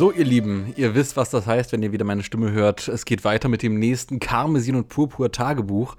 [0.00, 2.88] So, ihr Lieben, ihr wisst, was das heißt, wenn ihr wieder meine Stimme hört.
[2.88, 5.94] Es geht weiter mit dem nächsten Karmesin und Purpur Tagebuch.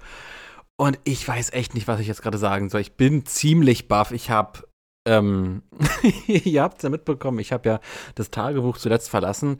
[0.76, 2.80] Und ich weiß echt nicht, was ich jetzt gerade sagen soll.
[2.80, 4.10] Ich bin ziemlich baff.
[4.10, 4.64] Ich habe,
[5.06, 5.62] ähm,
[6.26, 7.80] ihr habt es ja mitbekommen, ich habe ja
[8.16, 9.58] das Tagebuch zuletzt verlassen,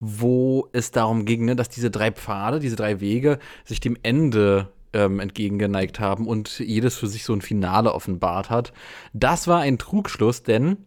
[0.00, 4.68] wo es darum ging, ne, dass diese drei Pfade, diese drei Wege sich dem Ende
[4.92, 8.74] ähm, entgegengeneigt haben und jedes für sich so ein Finale offenbart hat.
[9.14, 10.84] Das war ein Trugschluss, denn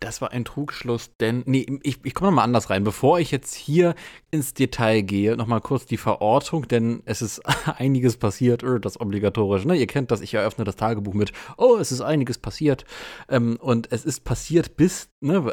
[0.00, 2.84] das war ein Trugschluss, denn, nee, ich, ich komme nochmal anders rein.
[2.84, 3.94] Bevor ich jetzt hier
[4.30, 7.40] ins Detail gehe, nochmal kurz die Verortung, denn es ist
[7.78, 9.76] einiges passiert, äh, das obligatorisch, ne?
[9.76, 12.86] Ihr kennt das, ich eröffne das Tagebuch mit, oh, es ist einiges passiert.
[13.28, 15.52] Ähm, und es ist passiert bis, ne,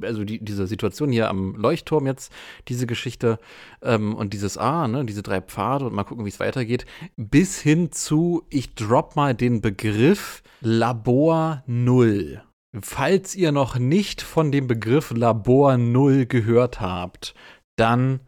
[0.00, 2.32] also die, diese Situation hier am Leuchtturm jetzt,
[2.68, 3.40] diese Geschichte
[3.82, 6.86] ähm, und dieses A, ah, ne, diese drei Pfade und mal gucken, wie es weitergeht,
[7.16, 12.42] bis hin zu, ich drop mal den Begriff Labor Null.
[12.82, 17.34] Falls ihr noch nicht von dem Begriff Labor Null gehört habt,
[17.76, 18.20] dann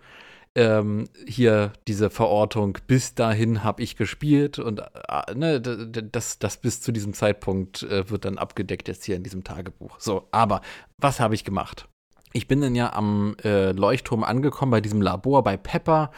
[0.55, 6.81] ähm, hier diese Verortung, bis dahin habe ich gespielt und äh, ne, das, das bis
[6.81, 10.01] zu diesem Zeitpunkt äh, wird dann abgedeckt jetzt hier in diesem Tagebuch.
[10.01, 10.63] So, aber
[10.97, 11.87] was habe ich gemacht?
[12.33, 16.11] Ich bin dann ja am äh, Leuchtturm angekommen bei diesem Labor bei Pepper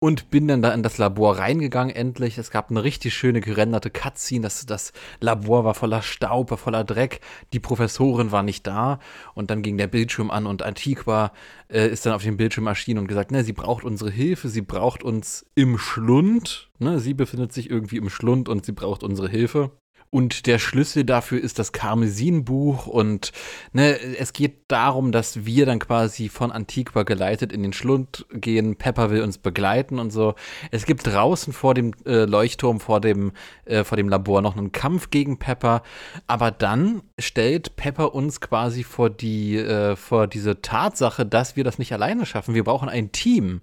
[0.00, 2.38] und bin dann da in das Labor reingegangen endlich.
[2.38, 4.42] Es gab eine richtig schöne gerenderte Cutscene.
[4.42, 7.20] Das, das Labor war voller Staub, voller Dreck.
[7.52, 9.00] Die Professorin war nicht da.
[9.34, 11.32] Und dann ging der Bildschirm an und Antiqua
[11.68, 14.62] äh, ist dann auf dem Bildschirm erschienen und gesagt, ne, sie braucht unsere Hilfe, sie
[14.62, 16.70] braucht uns im Schlund.
[16.78, 19.72] Ne, sie befindet sich irgendwie im Schlund und sie braucht unsere Hilfe.
[20.10, 22.86] Und der Schlüssel dafür ist das Karmesinbuch.
[22.86, 23.32] Und
[23.72, 28.76] ne, es geht darum, dass wir dann quasi von Antiqua geleitet in den Schlund gehen.
[28.76, 30.34] Pepper will uns begleiten und so.
[30.70, 33.32] Es gibt draußen vor dem äh, Leuchtturm, vor dem,
[33.66, 35.82] äh, vor dem Labor noch einen Kampf gegen Pepper.
[36.26, 41.78] Aber dann stellt Pepper uns quasi vor die, äh, vor diese Tatsache, dass wir das
[41.78, 42.54] nicht alleine schaffen.
[42.54, 43.60] Wir brauchen ein Team.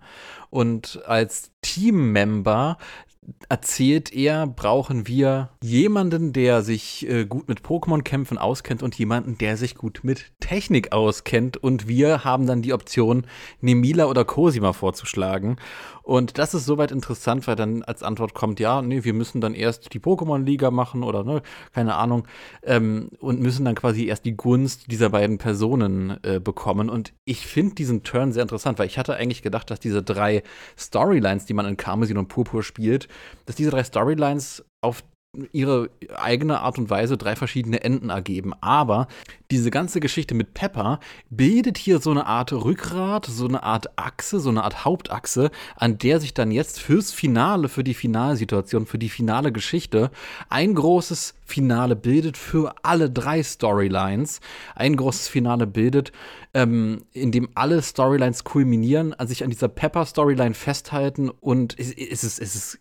[0.52, 2.78] Und als Teammember
[3.50, 9.58] erzählt er, brauchen wir jemanden, der sich äh, gut mit Pokémon-Kämpfen auskennt und jemanden, der
[9.58, 11.58] sich gut mit Technik auskennt.
[11.58, 13.26] Und wir haben dann die Option,
[13.62, 15.58] Nemila oder Cosima vorzuschlagen.
[16.06, 19.56] Und das ist soweit interessant, weil dann als Antwort kommt, ja, nee, wir müssen dann
[19.56, 21.42] erst die Pokémon-Liga machen oder ne,
[21.74, 22.28] keine Ahnung,
[22.62, 26.92] ähm, und müssen dann quasi erst die Gunst dieser beiden Personen äh, bekommen.
[26.92, 30.44] Und ich finde diesen Turn sehr interessant, weil ich hatte eigentlich gedacht, dass diese drei
[30.78, 33.08] Storylines, die man in Karmesin und Purpur spielt,
[33.46, 35.04] dass diese drei Storylines auf
[35.52, 38.54] ihre eigene Art und Weise drei verschiedene Enden ergeben.
[38.62, 39.08] Aber
[39.52, 41.00] diese ganze Geschichte mit Pepper
[41.30, 45.98] bildet hier so eine Art Rückgrat, so eine Art Achse, so eine Art Hauptachse, an
[45.98, 50.12] der sich dann jetzt fürs Finale, für die Finalsituation, für die finale Geschichte
[50.50, 54.40] ein großes Finale bildet für alle drei Storylines.
[54.74, 56.12] Ein großes Finale bildet,
[56.54, 62.40] ähm, in dem alle Storylines kulminieren, sich an dieser Pepper-Storyline festhalten und es, es, ist,
[62.40, 62.80] es ist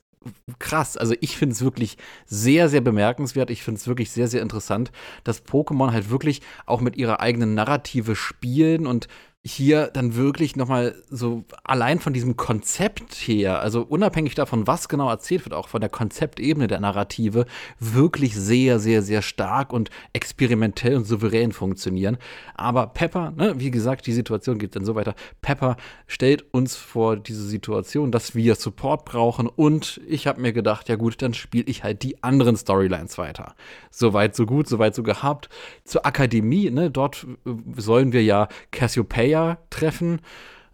[0.59, 0.97] krass.
[0.97, 1.97] Also ich finde es wirklich
[2.27, 3.51] sehr, sehr bemerkenswert.
[3.51, 4.93] Ich finde es wirklich sehr, sehr interessant,
[5.25, 9.09] dass Pokémon halt wirklich auch mit ihrer eigenen Narrative spielen und
[9.47, 15.11] hier dann wirklich nochmal so allein von diesem Konzept her, also unabhängig davon, was genau
[15.11, 17.45] erzählt wird, auch von der Konzeptebene der Narrative,
[17.79, 22.17] wirklich sehr, sehr, sehr stark und experimentell und souverän funktionieren.
[22.55, 25.15] Aber Pepper, ne, wie gesagt, die Situation geht dann so weiter.
[25.43, 30.89] Pepper stellt uns vor diese Situation, dass wir Support brauchen und ich habe mir gedacht,
[30.89, 33.55] ja gut, dann spiele ich halt die anderen Storylines weiter.
[33.91, 35.51] Soweit so gut, soweit so gehabt.
[35.85, 40.21] Zur Akademie, ne, dort äh, sollen wir ja Cassiopeia Player treffen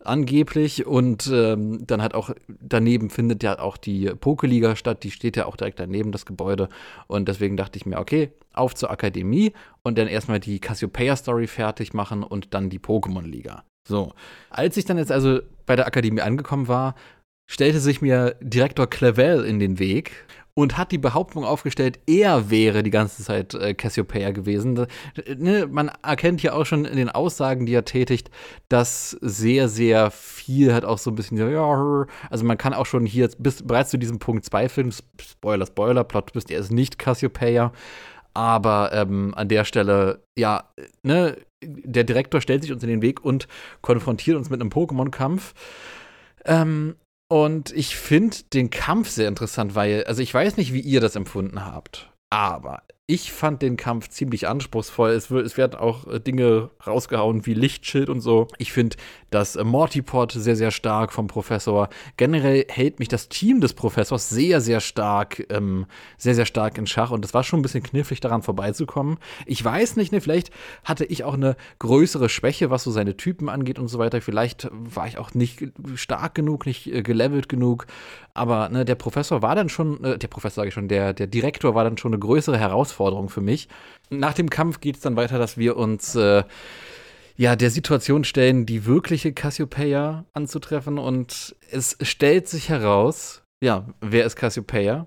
[0.03, 0.87] angeblich.
[0.87, 5.47] Und ähm, dann hat auch daneben findet ja auch die Pokeliga statt, die steht ja
[5.47, 6.69] auch direkt daneben das Gebäude.
[7.07, 9.53] Und deswegen dachte ich mir, okay, auf zur Akademie
[9.83, 13.65] und dann erstmal die Cassiopeia Story fertig machen und dann die Pokémon Liga.
[13.87, 14.13] So,
[14.51, 16.95] als ich dann jetzt also bei der Akademie angekommen war,
[17.47, 20.13] stellte sich mir Direktor Clavel in den Weg
[20.61, 24.87] und hat die Behauptung aufgestellt, er wäre die ganze Zeit äh, Cassiopeia gewesen.
[25.37, 28.31] Ne, man erkennt ja auch schon in den Aussagen, die er tätigt,
[28.69, 33.07] dass sehr, sehr viel hat auch so ein bisschen, ja, also man kann auch schon
[33.07, 34.93] hier bis, bereits zu diesem Punkt zweifeln.
[35.21, 37.73] Spoiler, Spoiler, Plot bist er ist nicht Cassiopeia.
[38.33, 40.71] Aber ähm, an der Stelle, ja,
[41.03, 43.49] ne, der Direktor stellt sich uns in den Weg und
[43.81, 45.55] konfrontiert uns mit einem Pokémon-Kampf.
[46.45, 46.97] Ähm,
[47.31, 51.15] und ich finde den Kampf sehr interessant, weil, also ich weiß nicht, wie ihr das
[51.15, 55.11] empfunden habt, aber ich fand den Kampf ziemlich anspruchsvoll.
[55.11, 58.47] Es, es werden auch äh, Dinge rausgehauen wie Lichtschild und so.
[58.57, 58.97] Ich finde
[59.31, 61.89] das äh, Mortipod sehr, sehr stark vom Professor.
[62.17, 65.87] Generell hält mich das Team des Professors sehr, sehr stark, ähm,
[66.19, 67.11] sehr, sehr stark in Schach.
[67.11, 69.19] Und es war schon ein bisschen knifflig, daran vorbeizukommen.
[69.45, 70.53] Ich weiß nicht, ne, vielleicht
[70.85, 74.21] hatte ich auch eine größere Schwäche, was so seine Typen angeht und so weiter.
[74.21, 77.89] Vielleicht war ich auch nicht stark genug, nicht äh, gelevelt genug.
[78.35, 81.27] Aber ne, der Professor war dann schon, äh, der Professor sage ich schon, der, der
[81.27, 83.69] Direktor war dann schon eine größere Herausforderung für mich.
[84.11, 86.45] Nach dem Kampf geht es dann weiter, dass wir uns äh,
[87.37, 90.99] ja der Situation stellen, die wirkliche Cassiopeia anzutreffen.
[90.99, 95.07] Und es stellt sich heraus, ja, wer ist Cassiopeia?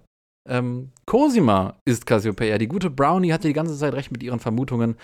[0.49, 2.57] Ähm, Cosima ist Cassiopeia.
[2.57, 4.95] Die gute Brownie hatte die ganze Zeit recht mit ihren Vermutungen.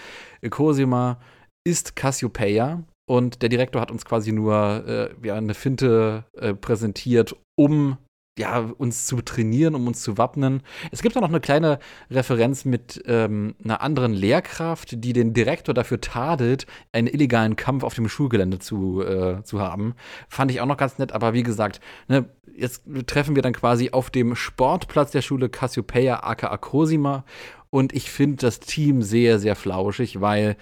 [0.49, 1.19] Cosima
[1.65, 2.83] ist Cassiopeia.
[3.09, 7.97] Und der Direktor hat uns quasi nur äh, ja, eine Finte äh, präsentiert, um
[8.39, 10.61] ja, uns zu trainieren, um uns zu wappnen.
[10.91, 11.77] Es gibt auch noch eine kleine
[12.09, 17.95] Referenz mit ähm, einer anderen Lehrkraft, die den Direktor dafür tadelt, einen illegalen Kampf auf
[17.95, 19.93] dem Schulgelände zu, äh, zu haben.
[20.29, 23.89] Fand ich auch noch ganz nett, aber wie gesagt, ne, jetzt treffen wir dann quasi
[23.91, 27.25] auf dem Sportplatz der Schule Cassiopeia aka Cosima
[27.69, 30.55] und ich finde das Team sehr, sehr flauschig, weil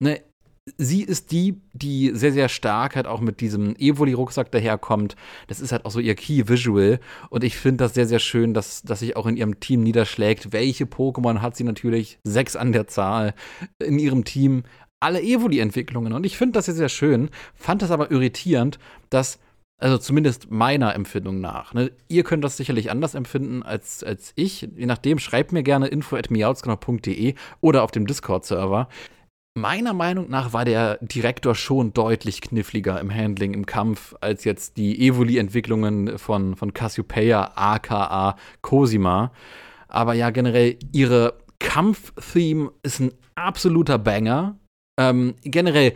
[0.00, 0.20] ne,
[0.76, 5.16] sie ist die, die sehr, sehr stark halt auch mit diesem Evoli-Rucksack daherkommt.
[5.48, 7.00] Das ist halt auch so ihr Key-Visual.
[7.30, 10.52] Und ich finde das sehr, sehr schön, dass, dass sich auch in ihrem Team niederschlägt.
[10.52, 12.18] Welche Pokémon hat sie natürlich?
[12.24, 13.34] Sechs an der Zahl
[13.78, 14.62] in ihrem Team.
[15.00, 16.12] Alle Evoli-Entwicklungen.
[16.12, 17.30] Und ich finde das sehr, sehr schön.
[17.54, 18.78] Fand das aber irritierend,
[19.10, 19.40] dass
[19.78, 21.74] also zumindest meiner Empfindung nach.
[21.74, 21.90] Ne?
[22.06, 24.68] Ihr könnt das sicherlich anders empfinden als, als ich.
[24.76, 26.28] Je nachdem, schreibt mir gerne info at
[27.60, 28.88] oder auf dem Discord-Server.
[29.54, 34.78] Meiner Meinung nach war der Direktor schon deutlich kniffliger im Handling, im Kampf, als jetzt
[34.78, 39.30] die Evoli-Entwicklungen von, von Cassiopeia aka Cosima.
[39.88, 44.58] Aber ja, generell, ihre Kampf-Theme ist ein absoluter Banger.
[44.98, 45.92] Ähm, generell,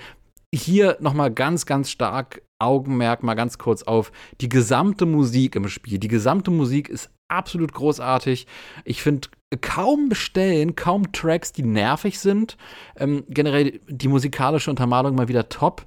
[0.54, 5.98] hier nochmal ganz, ganz stark Augenmerk mal ganz kurz auf die gesamte Musik im Spiel.
[5.98, 8.46] Die gesamte Musik ist absolut großartig.
[8.84, 9.28] Ich finde
[9.60, 12.56] kaum bestellen, kaum Tracks, die nervig sind.
[12.96, 15.86] Ähm, generell die musikalische Untermalung mal wieder top.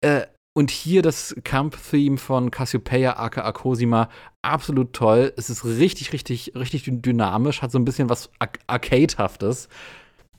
[0.00, 4.08] Äh, und hier das Kampf-Theme von Cassiopeia aka Cosima,
[4.42, 5.32] absolut toll.
[5.36, 9.68] Es ist richtig, richtig, richtig dynamisch, hat so ein bisschen was Ar Arcade-haftes.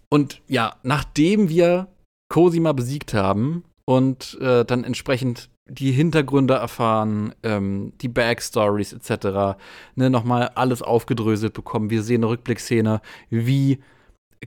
[0.09, 1.87] Und ja, nachdem wir
[2.29, 9.57] Cosima besiegt haben und äh, dann entsprechend die Hintergründe erfahren, ähm, die Backstories etc.
[9.95, 11.89] Ne, nochmal alles aufgedröselt bekommen.
[11.89, 13.79] Wir sehen eine Rückblickszene, wie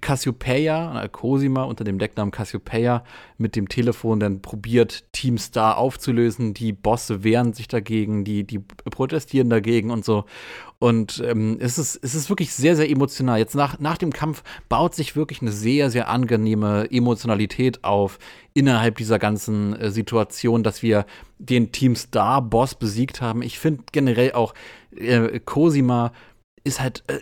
[0.01, 3.05] Cassiopeia, Cosima unter dem Decknamen Cassiopeia
[3.39, 6.53] mit dem Telefon dann probiert, Team Star aufzulösen.
[6.53, 10.25] Die Bosse wehren sich dagegen, die, die protestieren dagegen und so.
[10.81, 13.39] Und ähm, es, ist, es ist wirklich sehr, sehr emotional.
[13.39, 18.19] Jetzt nach, nach dem Kampf baut sich wirklich eine sehr, sehr angenehme Emotionalität auf
[18.53, 21.07] innerhalb dieser ganzen äh, Situation, dass wir
[21.39, 23.43] den Team Star-Boss besiegt haben.
[23.43, 24.55] Ich finde generell auch
[24.97, 26.13] äh, Cosima
[26.65, 27.21] ist halt äh,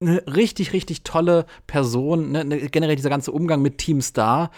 [0.00, 2.32] eine richtig, richtig tolle Person.
[2.32, 2.44] Ne?
[2.44, 2.58] ne?
[2.68, 4.50] Generell dieser ganze Umgang mit Team Star.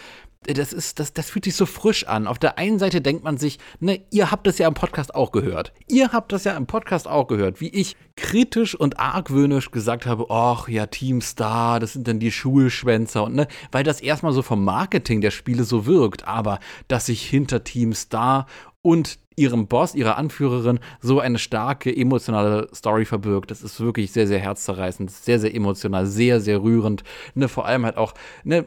[0.46, 2.26] Äh, das ist, das, das fühlt sich so frisch an.
[2.26, 5.32] Auf der einen Seite denkt man sich, ne, ihr habt das ja im Podcast auch
[5.32, 5.73] gehört.
[5.87, 10.26] Ihr habt das ja im Podcast auch gehört, wie ich kritisch und argwöhnisch gesagt habe,
[10.31, 14.43] ach ja, Team Star, das sind dann die Schulschwänzer und ne, weil das erstmal so
[14.43, 16.58] vom Marketing der Spiele so wirkt, aber
[16.89, 18.46] dass sich hinter Team Star
[18.82, 23.51] und ihrem Boss, ihrer Anführerin so eine starke emotionale Story verbirgt.
[23.51, 27.03] Das ist wirklich sehr, sehr herzzerreißend, sehr, sehr emotional, sehr, sehr rührend.
[27.34, 28.65] Ne, vor allem halt auch ne,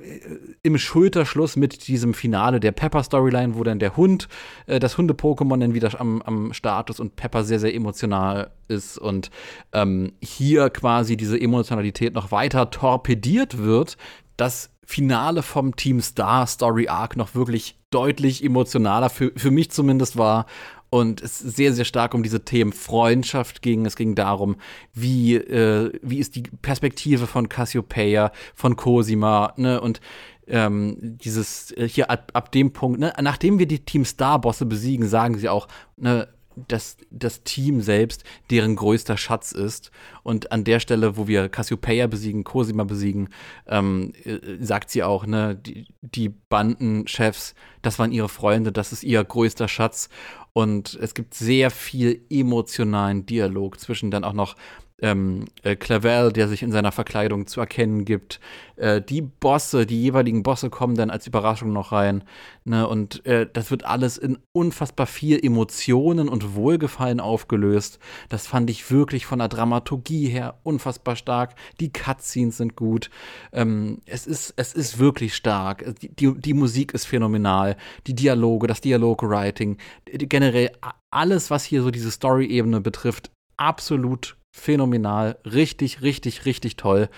[0.63, 4.27] im Schulterschluss mit diesem Finale der Pepper-Storyline, wo dann der Hund,
[4.67, 9.29] äh, das Hunde-Pokémon dann wieder am, am Start und Pepper sehr, sehr emotional ist und
[9.73, 13.97] ähm, hier quasi diese Emotionalität noch weiter torpediert wird.
[14.37, 20.17] Das Finale vom Team Star Story Arc noch wirklich deutlich emotionaler, für, für mich zumindest
[20.17, 20.45] war.
[20.89, 23.85] Und es sehr, sehr stark um diese Themen Freundschaft ging.
[23.85, 24.55] Es ging darum,
[24.93, 29.81] wie, äh, wie ist die Perspektive von Cassiopeia, von Cosima, ne?
[29.81, 29.99] Und
[30.47, 33.13] ähm, dieses äh, hier ab, ab dem Punkt, ne?
[33.21, 36.27] nachdem wir die Team Star-Bosse besiegen, sagen sie auch, ne,
[36.67, 39.91] dass das Team selbst deren größter Schatz ist.
[40.23, 43.29] Und an der Stelle, wo wir Cassiopeia besiegen, Cosima besiegen,
[43.67, 49.03] ähm, äh, sagt sie auch, ne, die, die Bandenchefs, das waren ihre Freunde, das ist
[49.03, 50.09] ihr größter Schatz.
[50.53, 54.55] Und es gibt sehr viel emotionalen Dialog zwischen dann auch noch
[55.01, 58.39] ähm, äh, Clavel, der sich in seiner Verkleidung zu erkennen gibt.
[58.77, 62.23] Äh, die Bosse, die jeweiligen Bosse kommen dann als Überraschung noch rein.
[62.63, 62.87] Ne?
[62.87, 67.99] Und äh, das wird alles in unfassbar viel Emotionen und Wohlgefallen aufgelöst.
[68.29, 71.55] Das fand ich wirklich von der Dramaturgie her unfassbar stark.
[71.81, 73.09] Die Cutscenes sind gut.
[73.51, 75.93] Ähm, es, ist, es ist wirklich stark.
[75.99, 77.75] Die, die, die Musik ist phänomenal.
[78.07, 80.71] Die Dialoge, das Dialogwriting, generell
[81.11, 87.09] alles, was hier so diese Story-Ebene betrifft, absolut phänomenal, richtig, richtig, richtig toll.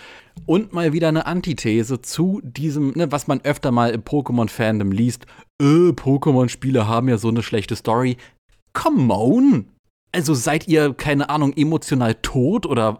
[0.45, 5.27] Und mal wieder eine Antithese zu diesem, ne, was man öfter mal im Pokémon-Fandom liest.
[5.61, 8.17] Äh, Pokémon-Spiele haben ja so eine schlechte Story.
[8.73, 9.67] Come on!
[10.11, 12.97] Also seid ihr, keine Ahnung, emotional tot oder.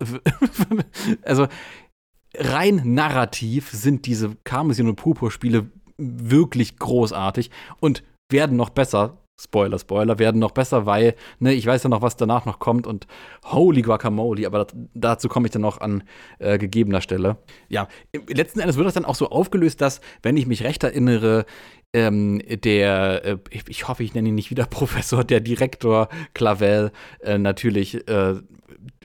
[1.24, 1.48] also
[2.36, 9.17] rein narrativ sind diese Karmesin und Purpur-Spiele wirklich großartig und werden noch besser.
[9.39, 12.88] Spoiler, Spoiler, werden noch besser, weil, ne, ich weiß ja noch, was danach noch kommt
[12.88, 13.06] und
[13.46, 16.03] holy guacamole, aber das, dazu komme ich dann noch an
[16.39, 17.38] äh, gegebener Stelle.
[17.70, 17.88] Ja,
[18.27, 21.46] letzten Endes wird das dann auch so aufgelöst, dass, wenn ich mich recht erinnere,
[21.94, 26.91] ähm, der, äh, ich, ich, hoffe, ich nenne ihn nicht wieder Professor, der Direktor Clavel
[27.22, 28.36] äh, natürlich äh,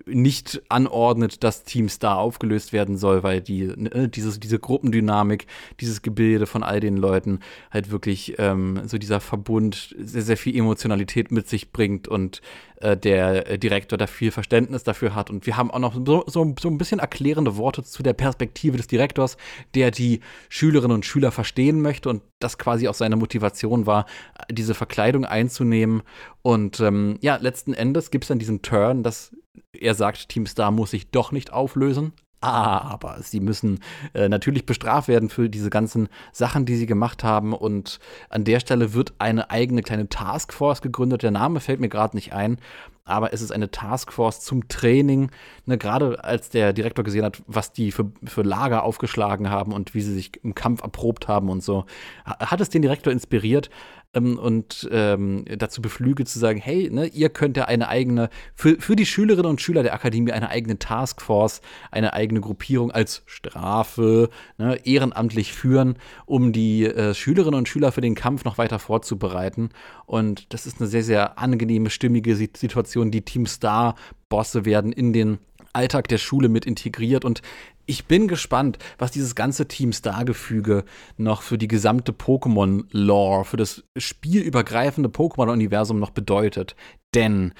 [0.06, 5.46] nicht anordnet, dass Team Star aufgelöst werden soll, weil die, ne, dieses, diese Gruppendynamik,
[5.80, 7.40] dieses Gebilde von all den Leuten
[7.70, 12.40] halt wirklich ähm, so dieser Verbund sehr, sehr viel Emotionalität mit sich bringt und
[12.82, 15.30] äh, der Direktor da viel Verständnis dafür hat.
[15.30, 18.76] Und wir haben auch noch so, so, so ein bisschen erklärende Worte zu der Perspektive
[18.76, 19.36] des Direktors,
[19.74, 24.06] der die Schülerinnen und Schüler verstehen möchte und das quasi auch seine Motivation war,
[24.50, 26.02] diese Verkleidung einzunehmen.
[26.42, 29.34] Und ähm, ja, letzten Endes gibt es dann diesen Turn, dass
[29.72, 32.12] er sagt, Team Star muss sich doch nicht auflösen,
[32.42, 33.80] aber sie müssen
[34.14, 37.54] äh, natürlich bestraft werden für diese ganzen Sachen, die sie gemacht haben.
[37.54, 41.22] Und an der Stelle wird eine eigene kleine Taskforce gegründet.
[41.22, 42.58] Der Name fällt mir gerade nicht ein,
[43.04, 45.30] aber es ist eine Taskforce zum Training.
[45.66, 49.94] Ne, gerade als der Direktor gesehen hat, was die für, für Lager aufgeschlagen haben und
[49.94, 51.84] wie sie sich im Kampf erprobt haben und so,
[52.24, 53.70] hat es den Direktor inspiriert,
[54.14, 58.80] ähm, und ähm, dazu beflügelt zu sagen, hey, ne, ihr könnt ja eine eigene, für,
[58.80, 64.28] für die Schülerinnen und Schüler der Akademie eine eigene Taskforce, eine eigene Gruppierung als Strafe
[64.58, 69.70] ne, ehrenamtlich führen, um die äh, Schülerinnen und Schüler für den Kampf noch weiter vorzubereiten.
[70.06, 73.10] Und das ist eine sehr, sehr angenehme, stimmige Situation.
[73.10, 75.38] Die Team Star-Bosse werden in den
[75.72, 77.40] Alltag der Schule mit integriert und
[77.86, 80.84] ich bin gespannt, was dieses ganze Team Star-Gefüge
[81.16, 86.76] noch für die gesamte Pokémon-Lore, für das spielübergreifende Pokémon-Universum noch bedeutet.
[87.14, 87.52] Denn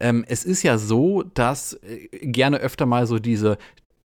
[0.00, 3.58] ähm, es ist ja so, dass äh, gerne öfter mal so diese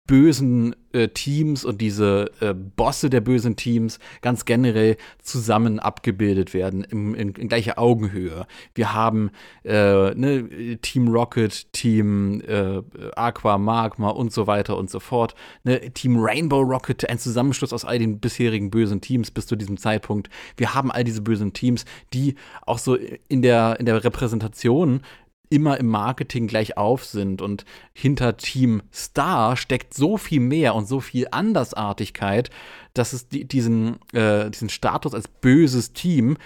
[0.06, 6.84] bösen äh, Teams und diese äh, Bosse der bösen Teams ganz generell zusammen abgebildet werden,
[6.84, 8.46] im, in, in gleicher Augenhöhe.
[8.74, 9.30] Wir haben
[9.64, 12.82] äh, ne, Team Rocket, Team äh,
[13.16, 15.34] Aqua, Magma und so weiter und so fort.
[15.64, 19.78] Ne, Team Rainbow Rocket, ein Zusammenschluss aus all den bisherigen bösen Teams bis zu diesem
[19.78, 20.28] Zeitpunkt.
[20.58, 22.34] Wir haben all diese bösen Teams, die
[22.66, 25.00] auch so in der, in der Repräsentation
[25.54, 27.40] immer im Marketing gleich auf sind.
[27.40, 32.50] Und hinter Team Star steckt so viel mehr und so viel Andersartigkeit,
[32.92, 36.36] dass es die, diesen, äh, diesen Status als böses Team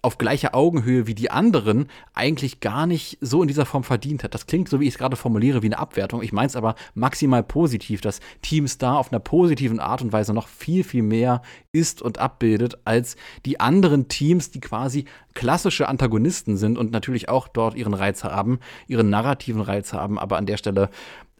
[0.00, 4.32] auf gleicher Augenhöhe wie die anderen eigentlich gar nicht so in dieser Form verdient hat.
[4.32, 6.22] Das klingt, so wie ich es gerade formuliere, wie eine Abwertung.
[6.22, 10.32] Ich meine es aber maximal positiv, dass Team Star auf einer positiven Art und Weise
[10.32, 16.56] noch viel, viel mehr ist und abbildet als die anderen Teams, die quasi klassische Antagonisten
[16.56, 20.56] sind und natürlich auch dort ihren Reiz haben, ihren narrativen Reiz haben, aber an der
[20.56, 20.90] Stelle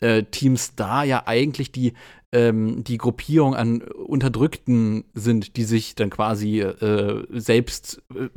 [0.01, 1.95] äh, Team Star ja eigentlich die
[2.33, 8.29] ähm, die Gruppierung an Unterdrückten sind, die sich dann quasi äh, selbst äh,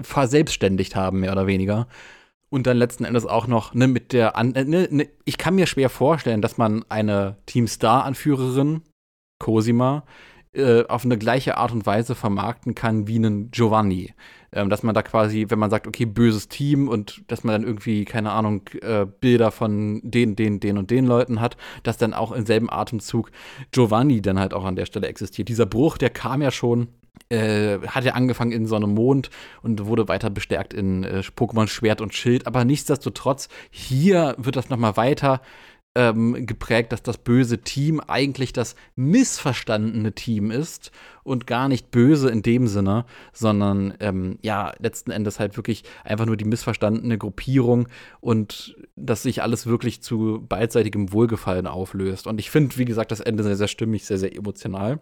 [0.00, 1.88] verselbstständigt haben, mehr oder weniger.
[2.50, 5.54] Und dann letzten Endes auch noch ne, mit der An äh, ne, ne, ich kann
[5.54, 8.82] mir schwer vorstellen, dass man eine Team Star-Anführerin,
[9.38, 10.04] Cosima,
[10.52, 14.14] äh, auf eine gleiche Art und Weise vermarkten kann wie einen Giovanni.
[14.54, 17.64] Ähm, dass man da quasi, wenn man sagt, okay, böses Team und dass man dann
[17.64, 22.14] irgendwie, keine Ahnung, äh, Bilder von den, den, den und den Leuten hat, dass dann
[22.14, 23.30] auch im selben Atemzug
[23.72, 25.48] Giovanni dann halt auch an der Stelle existiert.
[25.48, 26.88] Dieser Bruch, der kam ja schon
[27.30, 29.30] äh, hat ja angefangen in Sonne Mond
[29.62, 32.46] und wurde weiter bestärkt in äh, Pokémon Schwert und Schild.
[32.46, 35.40] Aber nichtsdestotrotz, hier wird das nochmal weiter
[35.94, 40.90] ähm, geprägt, dass das böse Team eigentlich das missverstandene Team ist
[41.22, 46.26] und gar nicht böse in dem Sinne, sondern ähm, ja, letzten Endes halt wirklich einfach
[46.26, 47.88] nur die missverstandene Gruppierung
[48.20, 52.26] und dass sich alles wirklich zu beidseitigem Wohlgefallen auflöst.
[52.26, 54.98] Und ich finde, wie gesagt, das Ende sehr, sehr stimmig, sehr, sehr emotional.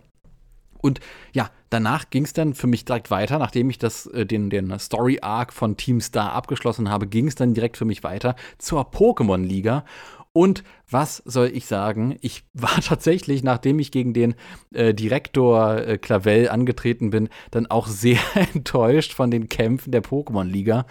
[0.83, 0.99] Und
[1.33, 4.77] ja, danach ging es dann für mich direkt weiter, nachdem ich das, äh, den, den
[4.79, 9.85] Story-Arc von Team Star abgeschlossen habe, ging es dann direkt für mich weiter zur Pokémon-Liga.
[10.35, 12.17] Und was soll ich sagen?
[12.21, 14.35] Ich war tatsächlich, nachdem ich gegen den
[14.73, 18.19] äh, Direktor äh, Clavel angetreten bin, dann auch sehr
[18.55, 20.87] enttäuscht von den Kämpfen der Pokémon-Liga.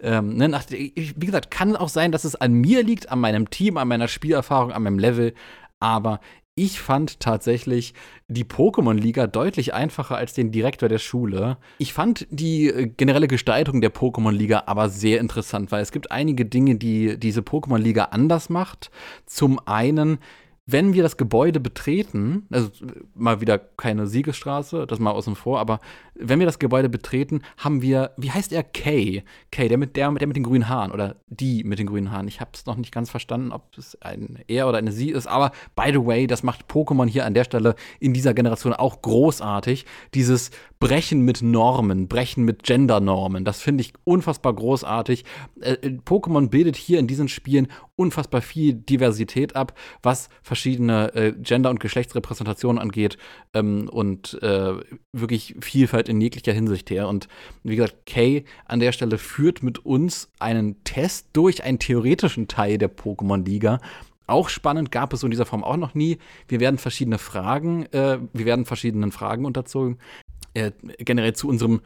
[0.00, 3.76] Ähm, ne, wie gesagt, kann auch sein, dass es an mir liegt, an meinem Team,
[3.78, 5.34] an meiner Spielerfahrung, an meinem Level.
[5.80, 6.20] Aber
[6.56, 7.94] ich fand tatsächlich
[8.28, 11.56] die Pokémon-Liga deutlich einfacher als den Direktor der Schule.
[11.78, 16.44] Ich fand die äh, generelle Gestaltung der Pokémon-Liga aber sehr interessant, weil es gibt einige
[16.44, 18.90] Dinge, die diese Pokémon-Liga anders macht.
[19.26, 20.18] Zum einen
[20.66, 22.70] wenn wir das Gebäude betreten, also
[23.14, 25.78] mal wieder keine Siegesstraße, das mal außen vor, aber
[26.14, 28.62] wenn wir das Gebäude betreten, haben wir, wie heißt er?
[28.62, 29.24] Kay.
[29.50, 32.28] Kay, der mit, der, der mit den grünen Haaren oder die mit den grünen Haaren.
[32.28, 35.26] Ich habe es noch nicht ganz verstanden, ob es ein er oder eine sie ist,
[35.26, 39.02] aber by the way, das macht Pokémon hier an der Stelle in dieser Generation auch
[39.02, 39.86] großartig.
[40.14, 45.24] Dieses Brechen mit Normen, Brechen mit Gendernormen, das finde ich unfassbar großartig.
[45.60, 51.32] Äh, äh, Pokémon bildet hier in diesen Spielen unfassbar viel Diversität ab, was verschiedene äh,
[51.32, 53.18] Gender- und Geschlechtsrepräsentationen angeht
[53.54, 54.74] ähm, und äh,
[55.12, 57.08] wirklich Vielfalt in jeglicher Hinsicht her.
[57.08, 57.28] Und
[57.62, 62.78] wie gesagt, Kay an der Stelle führt mit uns einen Test durch einen theoretischen Teil
[62.78, 63.80] der Pokémon-Liga.
[64.26, 66.18] Auch spannend gab es so in dieser Form auch noch nie.
[66.48, 69.98] Wir werden verschiedene Fragen, äh, wir werden verschiedenen Fragen unterzogen.
[70.54, 71.80] Äh, generell zu unserem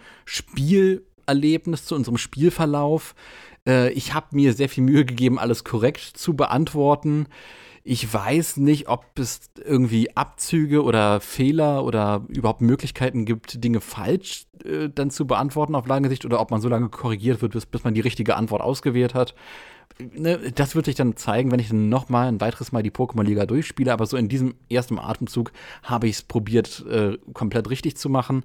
[1.28, 3.14] Spielerlebnis, zu unserem Spielverlauf.
[3.66, 7.26] Äh, ich habe mir sehr viel Mühe gegeben, alles korrekt zu beantworten.
[7.84, 14.46] Ich weiß nicht, ob es irgendwie Abzüge oder Fehler oder überhaupt Möglichkeiten gibt, Dinge falsch
[14.64, 17.66] äh, dann zu beantworten auf lange Sicht oder ob man so lange korrigiert wird, bis,
[17.66, 19.34] bis man die richtige Antwort ausgewählt hat.
[19.98, 22.90] Ne, das wird sich dann zeigen, wenn ich dann noch mal ein weiteres Mal die
[22.90, 23.92] Pokémon-Liga durchspiele.
[23.92, 25.50] Aber so in diesem ersten Atemzug
[25.82, 28.44] habe ich es probiert, äh, komplett richtig zu machen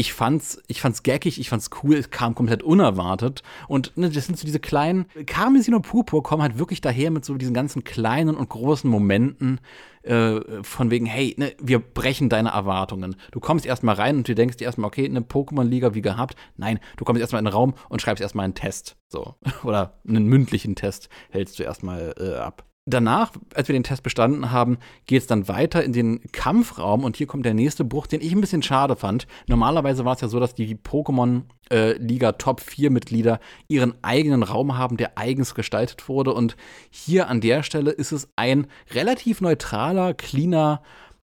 [0.00, 3.42] ich fand's, ich fand's gackig, ich fand's cool, es kam komplett unerwartet.
[3.68, 7.26] Und ne, das sind so diese kleinen, Karmesin und Purpur kommen halt wirklich daher mit
[7.26, 9.60] so diesen ganzen kleinen und großen Momenten,
[10.02, 13.14] äh, von wegen, hey, ne, wir brechen deine Erwartungen.
[13.30, 16.34] Du kommst erstmal rein und du denkst dir erstmal, okay, eine Pokémon-Liga wie gehabt.
[16.56, 18.96] Nein, du kommst erstmal in den Raum und schreibst erstmal einen Test.
[19.06, 19.34] So.
[19.64, 24.50] Oder einen mündlichen Test hältst du erstmal äh, ab danach, als wir den Test bestanden
[24.50, 28.20] haben, geht es dann weiter in den Kampfraum und hier kommt der nächste Bruch, den
[28.20, 29.26] ich ein bisschen schade fand.
[29.46, 34.42] Normalerweise war es ja so, dass die Pokémon äh, Liga Top 4 Mitglieder ihren eigenen
[34.42, 36.56] Raum haben, der eigens gestaltet wurde und
[36.90, 40.82] hier an der Stelle ist es ein relativ neutraler, cleaner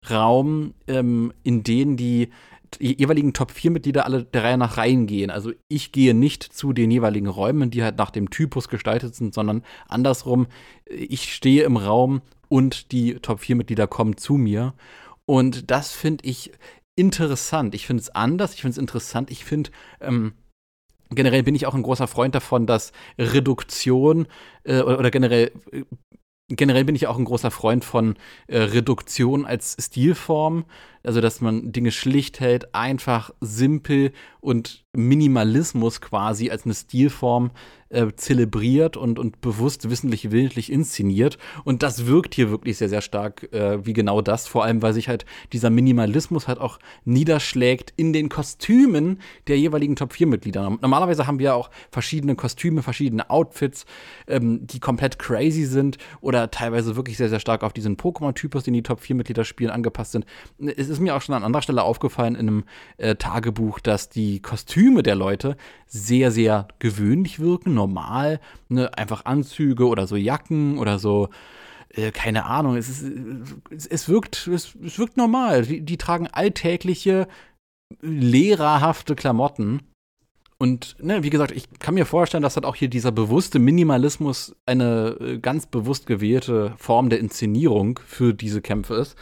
[0.08, 2.30] Raum, ähm, in den die
[2.78, 5.30] jeweiligen Top-4-Mitglieder alle der Reihe nach reingehen.
[5.30, 9.34] Also ich gehe nicht zu den jeweiligen Räumen, die halt nach dem Typus gestaltet sind,
[9.34, 10.46] sondern andersrum,
[10.86, 14.74] ich stehe im Raum und die Top-4-Mitglieder kommen zu mir.
[15.26, 16.52] Und das finde ich
[16.96, 17.74] interessant.
[17.74, 20.32] Ich finde es anders, ich finde es interessant, ich finde, ähm,
[21.10, 24.26] generell bin ich auch ein großer Freund davon, dass Reduktion
[24.64, 25.84] äh, oder, oder, generell äh,
[26.48, 28.16] generell bin ich auch ein großer Freund von
[28.48, 30.64] äh, Reduktion als Stilform.
[31.02, 37.52] Also, dass man Dinge schlicht hält, einfach, simpel und Minimalismus quasi als eine Stilform
[37.90, 41.38] äh, zelebriert und, und bewusst, wissentlich, willentlich inszeniert.
[41.64, 44.46] Und das wirkt hier wirklich sehr, sehr stark äh, wie genau das.
[44.46, 49.96] Vor allem, weil sich halt dieser Minimalismus halt auch niederschlägt in den Kostümen der jeweiligen
[49.96, 50.78] Top-4-Mitglieder.
[50.80, 53.86] Normalerweise haben wir auch verschiedene Kostüme, verschiedene Outfits,
[54.28, 58.74] ähm, die komplett crazy sind oder teilweise wirklich sehr, sehr stark auf diesen Pokémon-Typus, den
[58.74, 60.26] die Top-4-Mitglieder spielen, angepasst sind.
[60.58, 62.64] Es ist mir auch schon an anderer Stelle aufgefallen in einem
[62.98, 68.40] äh, Tagebuch, dass die Kostüme der Leute sehr, sehr gewöhnlich wirken, normal.
[68.68, 68.96] Ne?
[68.98, 71.28] Einfach Anzüge oder so Jacken oder so
[71.94, 73.12] äh, keine Ahnung, es, ist,
[73.90, 75.62] es, wirkt, es, es, wirkt normal.
[75.62, 77.26] Die, die, tragen alltägliche,
[78.00, 79.80] lehrerhafte Klamotten.
[80.58, 84.54] Und ne, wie gesagt, ich kann mir vorstellen, dass halt auch hier dieser bewusste Minimalismus
[84.66, 89.16] eine äh, ganz bewusst gewählte Form der Inszenierung für diese Kämpfe ist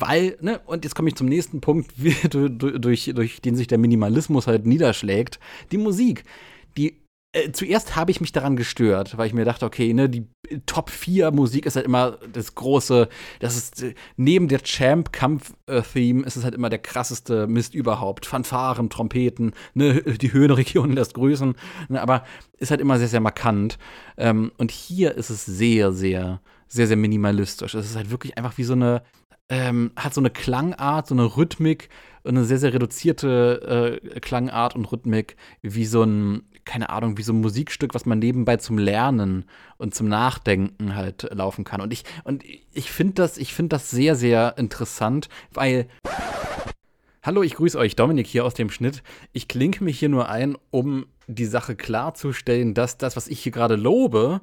[0.00, 3.78] weil, ne, und jetzt komme ich zum nächsten Punkt, wie, durch, durch den sich der
[3.78, 5.38] Minimalismus halt niederschlägt,
[5.72, 6.24] die Musik.
[6.76, 7.04] Die
[7.34, 10.28] äh, zuerst habe ich mich daran gestört, weil ich mir dachte, okay, ne, die
[10.66, 13.08] Top 4 Musik ist halt immer das große,
[13.40, 18.26] das ist äh, neben der Champ-Kampf-Theme ist es halt immer der krasseste Mist überhaupt.
[18.26, 21.54] Fanfaren, Trompeten, ne, die Höhenregion lässt grüßen,
[21.88, 22.24] ne, aber
[22.58, 23.78] ist halt immer sehr, sehr markant.
[24.16, 27.74] Ähm, und hier ist es sehr, sehr, sehr, sehr minimalistisch.
[27.74, 29.02] Es ist halt wirklich einfach wie so eine,
[29.48, 31.88] ähm, hat so eine Klangart, so eine Rhythmik,
[32.24, 37.32] eine sehr, sehr reduzierte äh, Klangart und Rhythmik, wie so ein, keine Ahnung, wie so
[37.32, 39.44] ein Musikstück, was man nebenbei zum Lernen
[39.76, 41.82] und zum Nachdenken halt laufen kann.
[41.82, 45.86] Und ich, und ich finde das, ich finde das sehr, sehr interessant, weil
[47.22, 49.02] Hallo, ich grüße euch, Dominik hier aus dem Schnitt.
[49.32, 53.50] Ich klinke mich hier nur ein, um die Sache klarzustellen, dass das, was ich hier
[53.50, 54.42] gerade lobe,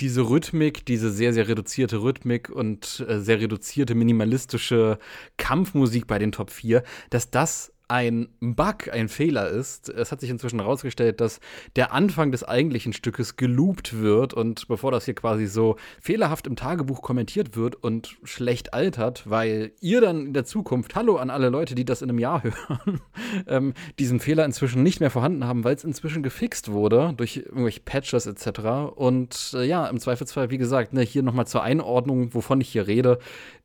[0.00, 4.98] diese Rhythmik, diese sehr, sehr reduzierte Rhythmik und äh, sehr reduzierte minimalistische
[5.36, 9.88] Kampfmusik bei den Top 4, dass das ein Bug, ein Fehler ist.
[9.88, 11.40] Es hat sich inzwischen herausgestellt, dass
[11.74, 16.54] der Anfang des eigentlichen Stückes geloopt wird und bevor das hier quasi so fehlerhaft im
[16.54, 21.48] Tagebuch kommentiert wird und schlecht altert, weil ihr dann in der Zukunft, hallo an alle
[21.48, 23.00] Leute, die das in einem Jahr hören,
[23.48, 27.80] ähm, diesen Fehler inzwischen nicht mehr vorhanden haben, weil es inzwischen gefixt wurde durch irgendwelche
[27.80, 28.94] Patches etc.
[28.94, 32.86] Und äh, ja, im Zweifelsfall, wie gesagt, ne, hier nochmal zur Einordnung, wovon ich hier
[32.86, 33.18] rede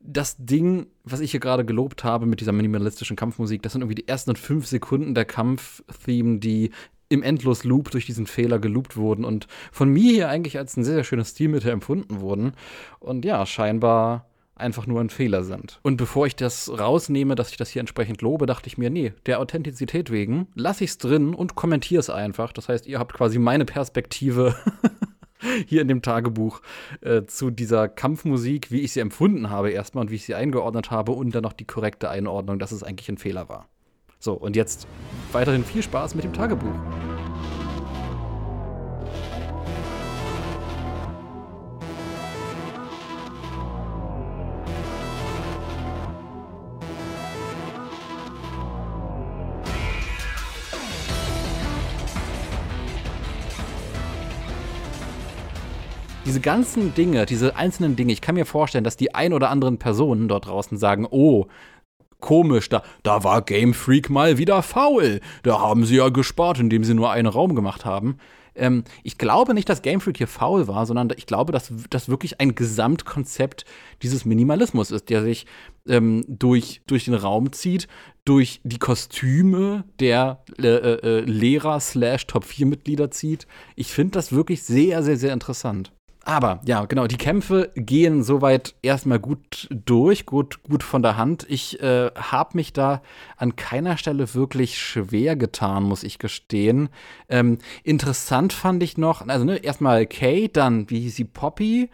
[0.08, 3.96] das Ding, was ich hier gerade gelobt habe mit dieser minimalistischen Kampfmusik, das sind irgendwie
[3.96, 6.72] die ersten fünf Sekunden der Kampftheme, die
[7.10, 10.96] im Endlos-Loop durch diesen Fehler geloopt wurden und von mir hier eigentlich als ein sehr,
[10.96, 12.54] sehr schönes Stilmittel empfunden wurden.
[13.00, 15.80] Und ja, scheinbar einfach nur ein Fehler sind.
[15.84, 19.14] Und bevor ich das rausnehme, dass ich das hier entsprechend lobe, dachte ich mir, nee,
[19.26, 22.54] der Authentizität wegen lasse ich es drin und kommentiere es einfach.
[22.54, 24.56] Das heißt, ihr habt quasi meine Perspektive
[25.66, 26.62] hier in dem Tagebuch
[27.02, 30.92] äh, zu dieser Kampfmusik, wie ich sie empfunden habe erstmal und wie ich sie eingeordnet
[30.92, 33.68] habe und dann noch die korrekte Einordnung, dass es eigentlich ein Fehler war.
[34.20, 34.88] So, und jetzt
[35.32, 37.15] weiterhin viel Spaß mit dem Tagebuch.
[56.36, 59.78] Diese ganzen Dinge, diese einzelnen Dinge, ich kann mir vorstellen, dass die ein oder anderen
[59.78, 61.46] Personen dort draußen sagen, oh,
[62.20, 65.22] komisch, da, da war Game Freak mal wieder faul.
[65.44, 68.18] Da haben sie ja gespart, indem sie nur einen Raum gemacht haben.
[68.54, 72.10] Ähm, ich glaube nicht, dass Game Freak hier faul war, sondern ich glaube, dass das
[72.10, 73.64] wirklich ein Gesamtkonzept
[74.02, 75.46] dieses Minimalismus ist, der sich
[75.88, 77.88] ähm, durch, durch den Raum zieht,
[78.26, 83.48] durch die Kostüme der äh, äh, Lehrer slash Top 4 Mitglieder zieht.
[83.78, 85.94] Ich finde das wirklich sehr, sehr, sehr interessant.
[86.28, 91.46] Aber ja, genau, die Kämpfe gehen soweit erstmal gut durch, gut, gut von der Hand.
[91.48, 93.04] Ich äh, habe mich da
[93.38, 96.90] an keiner Stelle wirklich schwer getan, muss ich gestehen.
[97.30, 101.92] Ähm, interessant fand ich noch, also ne, erstmal Kay, dann, wie hieß sie, Poppy,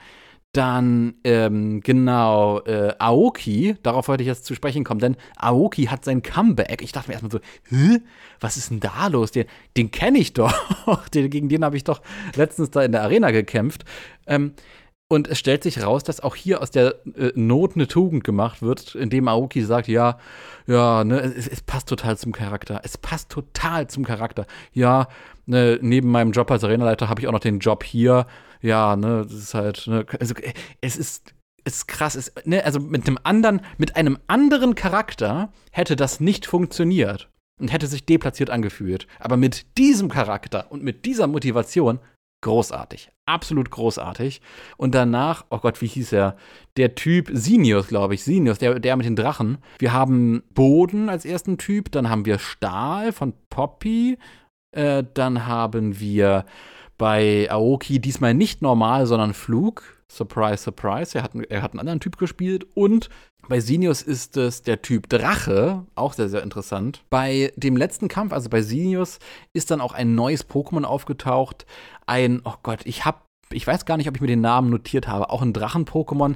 [0.53, 6.03] dann, ähm, genau, äh, Aoki, darauf wollte ich jetzt zu sprechen kommen, denn Aoki hat
[6.03, 6.81] sein Comeback.
[6.81, 7.99] Ich dachte mir erstmal so, Hä?
[8.41, 9.31] was ist denn da los?
[9.31, 9.45] Den,
[9.77, 10.53] den kenne ich doch.
[11.13, 12.01] den, gegen den habe ich doch
[12.35, 13.85] letztens da in der Arena gekämpft.
[14.27, 14.53] Ähm,
[15.11, 18.61] und es stellt sich raus, dass auch hier aus der äh, Not eine Tugend gemacht
[18.61, 20.17] wird, indem Aoki sagt, ja,
[20.67, 22.81] ja, ne, es, es passt total zum Charakter.
[22.83, 24.45] Es passt total zum Charakter.
[24.73, 25.07] Ja,
[25.45, 28.25] ne, neben meinem Job als Arenaleiter habe ich auch noch den Job hier
[28.61, 30.35] ja, ne, das ist halt, ne, also
[30.81, 35.51] es ist, es ist krass, es, ne, also mit einem anderen, mit einem anderen Charakter
[35.71, 39.07] hätte das nicht funktioniert und hätte sich deplatziert angefühlt.
[39.19, 41.99] Aber mit diesem Charakter und mit dieser Motivation
[42.41, 43.11] großartig.
[43.25, 44.41] Absolut großartig.
[44.77, 46.35] Und danach, oh Gott, wie hieß er?
[46.77, 48.23] Der Typ Sinius, glaube ich.
[48.23, 49.59] Sinius, der, der mit den Drachen.
[49.79, 54.17] Wir haben Boden als ersten Typ, dann haben wir Stahl von Poppy,
[54.71, 56.45] äh, dann haben wir
[56.97, 60.00] bei Aoki diesmal nicht normal, sondern Flug.
[60.11, 61.17] Surprise, surprise.
[61.17, 62.67] Er hat, er hat einen anderen Typ gespielt.
[62.75, 63.09] Und
[63.47, 65.85] bei Sinius ist es der Typ Drache.
[65.95, 67.03] Auch sehr, sehr interessant.
[67.09, 69.19] Bei dem letzten Kampf, also bei Sinius,
[69.53, 71.65] ist dann auch ein neues Pokémon aufgetaucht.
[72.07, 75.07] Ein, oh Gott, ich hab, ich weiß gar nicht, ob ich mir den Namen notiert
[75.07, 75.29] habe.
[75.29, 76.35] Auch ein Drachen-Pokémon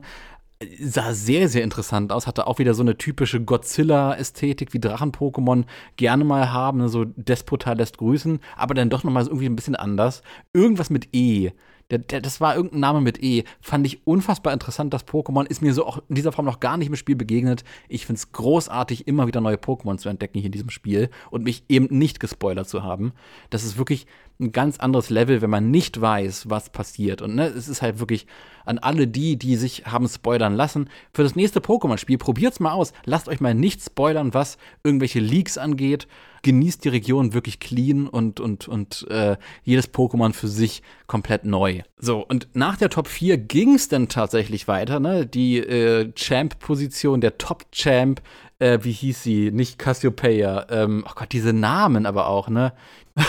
[0.79, 2.27] sah sehr, sehr interessant aus.
[2.27, 5.65] Hatte auch wieder so eine typische Godzilla-Ästhetik, wie Drachen-Pokémon
[5.97, 6.87] gerne mal haben.
[6.87, 10.21] So Despota lässt grüßen, aber dann doch nochmal irgendwie ein bisschen anders.
[10.53, 11.51] Irgendwas mit E.
[11.91, 13.43] Der, der, das war irgendein Name mit E.
[13.61, 15.45] Fand ich unfassbar interessant, das Pokémon.
[15.45, 17.63] Ist mir so auch in dieser Form noch gar nicht im Spiel begegnet.
[17.87, 21.43] Ich finde es großartig, immer wieder neue Pokémon zu entdecken hier in diesem Spiel und
[21.43, 23.13] mich eben nicht gespoilert zu haben.
[23.51, 24.07] Das ist wirklich
[24.39, 27.21] ein ganz anderes Level, wenn man nicht weiß, was passiert.
[27.21, 28.25] Und ne, es ist halt wirklich
[28.65, 30.89] an alle die, die sich haben spoilern lassen.
[31.13, 32.93] Für das nächste Pokémon-Spiel probiert's mal aus.
[33.05, 36.07] Lasst euch mal nicht spoilern, was irgendwelche Leaks angeht.
[36.45, 41.81] Genießt die Region wirklich clean und, und, und äh, jedes Pokémon für sich komplett neu.
[41.97, 45.25] So, und nach der Top 4 ging's dann tatsächlich weiter, ne?
[45.25, 48.21] Die äh, Champ-Position, der Top-Champ,
[48.59, 49.49] äh, wie hieß sie?
[49.49, 50.67] Nicht Cassiopeia.
[50.69, 52.73] Ähm, oh Gott, diese Namen aber auch, ne?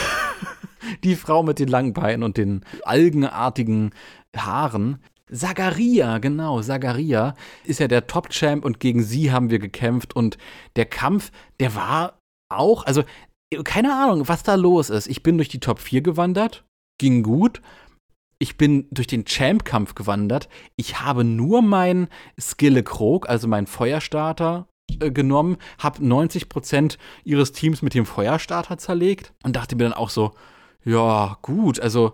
[1.04, 3.92] die Frau mit den langen Beinen und den algenartigen
[4.36, 4.98] Haaren.
[5.30, 10.36] Sagaria, genau, Sagaria ist ja der Top-Champ und gegen sie haben wir gekämpft und
[10.76, 13.02] der Kampf, der war auch, also
[13.64, 15.06] keine Ahnung, was da los ist.
[15.06, 16.64] Ich bin durch die Top 4 gewandert,
[16.98, 17.62] ging gut.
[18.38, 20.48] Ich bin durch den Champ-Kampf gewandert.
[20.76, 24.68] Ich habe nur meinen Skille Krog, also meinen Feuerstarter,
[25.00, 30.10] äh, genommen, habe 90% ihres Teams mit dem Feuerstarter zerlegt und dachte mir dann auch
[30.10, 30.32] so,
[30.86, 32.12] ja, gut, also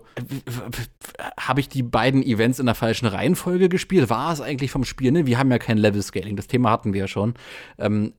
[1.39, 4.09] habe ich die beiden Events in der falschen Reihenfolge gespielt?
[4.09, 5.27] War es eigentlich vom Spiel, ne?
[5.27, 7.35] Wir haben ja kein Level-Scaling, das Thema hatten wir ja schon.
[7.77, 8.13] Ähm,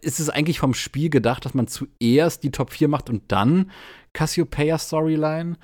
[0.00, 3.70] ist es eigentlich vom Spiel gedacht, dass man zuerst die Top 4 macht und dann
[4.14, 5.58] Cassiopeia Storyline?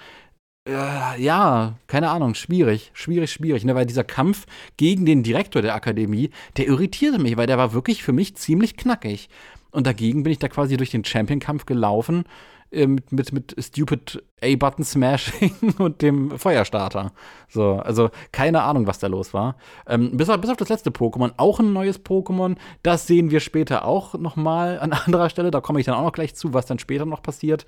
[0.68, 3.74] Äh, ja, keine Ahnung, schwierig, schwierig, schwierig, ne?
[3.74, 4.44] Weil dieser Kampf
[4.76, 6.28] gegen den Direktor der Akademie,
[6.58, 9.30] der irritierte mich, weil der war wirklich für mich ziemlich knackig.
[9.70, 12.26] Und dagegen bin ich da quasi durch den Champion-Kampf gelaufen
[12.74, 17.12] mit, mit, mit Stupid A-Button Smashing und dem Feuerstarter.
[17.48, 19.56] So, also keine Ahnung, was da los war.
[19.86, 22.56] Ähm, bis, auf, bis auf das letzte Pokémon, auch ein neues Pokémon.
[22.82, 25.50] Das sehen wir später auch noch mal an anderer Stelle.
[25.50, 27.66] Da komme ich dann auch noch gleich zu, was dann später noch passiert.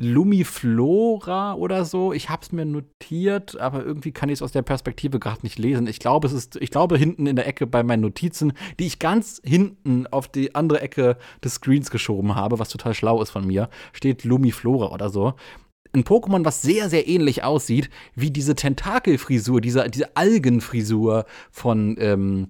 [0.00, 2.12] Lumiflora oder so.
[2.12, 5.58] Ich habe es mir notiert, aber irgendwie kann ich es aus der Perspektive gerade nicht
[5.58, 5.88] lesen.
[5.88, 9.00] Ich glaube, es ist, ich glaube, hinten in der Ecke bei meinen Notizen, die ich
[9.00, 13.46] ganz hinten auf die andere Ecke des Screens geschoben habe, was total schlau ist von
[13.46, 15.34] mir, steht Lumiflora oder so
[15.92, 22.48] ein Pokémon, was sehr, sehr ähnlich aussieht wie diese Tentakelfrisur, diese, diese Algenfrisur von ähm,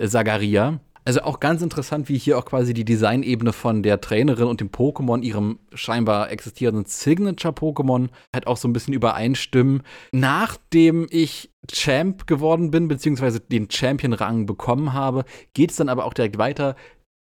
[0.00, 0.80] Sagaria.
[1.08, 4.68] Also auch ganz interessant, wie hier auch quasi die Designebene von der Trainerin und dem
[4.68, 9.84] Pokémon, ihrem scheinbar existierenden Signature-Pokémon, halt auch so ein bisschen übereinstimmen.
[10.12, 16.12] Nachdem ich Champ geworden bin, beziehungsweise den Champion-Rang bekommen habe, geht es dann aber auch
[16.12, 16.76] direkt weiter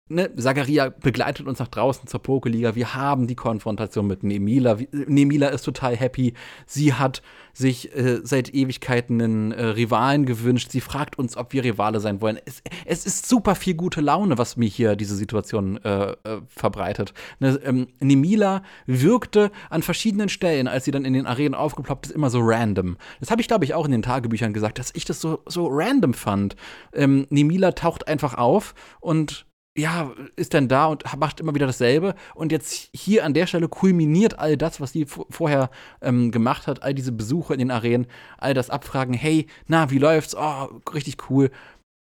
[0.08, 2.74] ne, Zagaria begleitet uns nach draußen zur Pokeliga.
[2.74, 4.78] Wir haben die Konfrontation mit Nemila.
[4.92, 6.34] Nemila ist total happy.
[6.66, 10.70] Sie hat sich äh, seit Ewigkeiten einen äh, Rivalen gewünscht.
[10.70, 12.38] Sie fragt uns, ob wir Rivale sein wollen.
[12.44, 16.16] Es, es ist super viel gute Laune, was mir hier diese Situation äh, äh
[16.48, 17.14] verbreitet.
[17.40, 22.12] Ne, ähm, Nemila wirkte an verschiedenen Stellen, als sie dann in den Arenen aufgeploppt ist,
[22.12, 22.96] immer so random.
[23.20, 25.68] Das habe ich, glaube ich, auch in den Tagebüchern gesagt, dass ich das so, so
[25.70, 26.56] random fand.
[26.92, 29.45] Ähm, Nemila taucht einfach auf und
[29.76, 32.14] ja, ist dann da und macht immer wieder dasselbe.
[32.34, 36.82] Und jetzt hier an der Stelle kulminiert all das, was sie vorher ähm, gemacht hat,
[36.82, 38.06] all diese Besuche in den Arenen,
[38.38, 40.34] all das Abfragen, hey, na, wie läuft's?
[40.34, 41.50] Oh, richtig cool.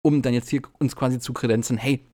[0.02, 2.06] Um dann jetzt hier uns quasi zu kredenzen, hey,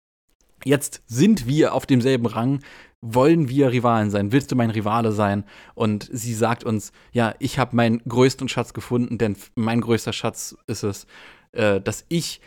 [0.63, 2.61] jetzt sind wir auf demselben Rang,
[3.01, 4.31] wollen wir Rivalen sein?
[4.31, 5.43] Willst du mein Rivale sein?
[5.73, 10.55] Und sie sagt uns, ja, ich habe meinen größten Schatz gefunden, denn mein größter Schatz
[10.67, 11.07] ist es,
[11.51, 12.41] äh, dass ich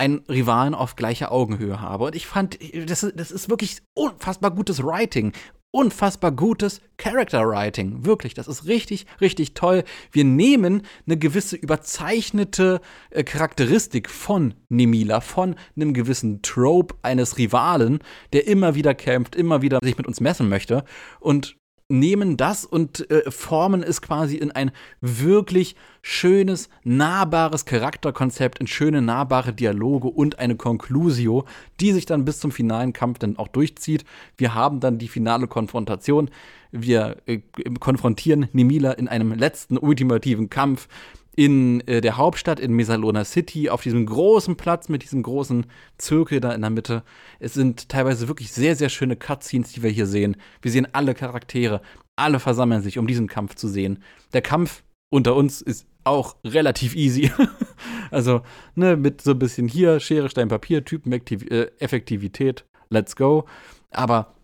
[0.00, 2.06] einen Rivalen auf gleicher Augenhöhe habe.
[2.06, 2.58] Und ich fand,
[2.88, 5.32] das, das ist wirklich unfassbar gutes Writing.
[5.72, 8.04] Unfassbar gutes Character Writing.
[8.04, 9.84] Wirklich, das ist richtig, richtig toll.
[10.10, 18.00] Wir nehmen eine gewisse überzeichnete äh, Charakteristik von Nemila, von einem gewissen Trope eines Rivalen,
[18.32, 20.82] der immer wieder kämpft, immer wieder sich mit uns messen möchte
[21.20, 21.59] und
[21.90, 29.02] nehmen das und äh, formen es quasi in ein wirklich schönes, nahbares Charakterkonzept, in schöne,
[29.02, 31.44] nahbare Dialoge und eine Conclusio,
[31.80, 34.04] die sich dann bis zum finalen Kampf dann auch durchzieht.
[34.36, 36.30] Wir haben dann die finale Konfrontation.
[36.72, 37.40] Wir äh,
[37.80, 40.88] konfrontieren Nemila in einem letzten ultimativen Kampf
[41.36, 45.66] in äh, der Hauptstadt, in Mesalona City, auf diesem großen Platz mit diesem großen
[45.96, 47.02] Zirkel da in der Mitte.
[47.38, 50.36] Es sind teilweise wirklich sehr, sehr schöne Cutscenes, die wir hier sehen.
[50.60, 51.80] Wir sehen alle Charaktere,
[52.16, 54.02] alle versammeln sich, um diesen Kampf zu sehen.
[54.32, 57.30] Der Kampf unter uns ist auch relativ easy.
[58.10, 58.42] also,
[58.74, 63.46] ne, mit so ein bisschen hier Schere, Stein, Papier, Typeneffektivität, äh, let's go.
[63.90, 64.34] Aber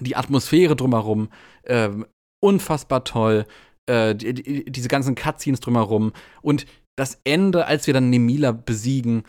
[0.00, 1.28] die Atmosphäre drumherum,
[1.62, 1.90] äh,
[2.40, 3.46] unfassbar toll
[3.90, 9.24] äh, die, die, diese ganzen Cutscenes drumherum und das Ende, als wir dann Nemila besiegen,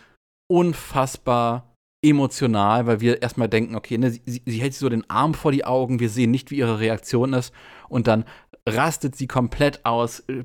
[0.50, 5.34] unfassbar emotional, weil wir erstmal denken, okay, ne, sie, sie, hält sich so den Arm
[5.34, 7.54] vor die Augen, wir sehen nicht, wie ihre Reaktion ist
[7.90, 8.26] und dann
[8.68, 10.44] rastet sie komplett aus, äh,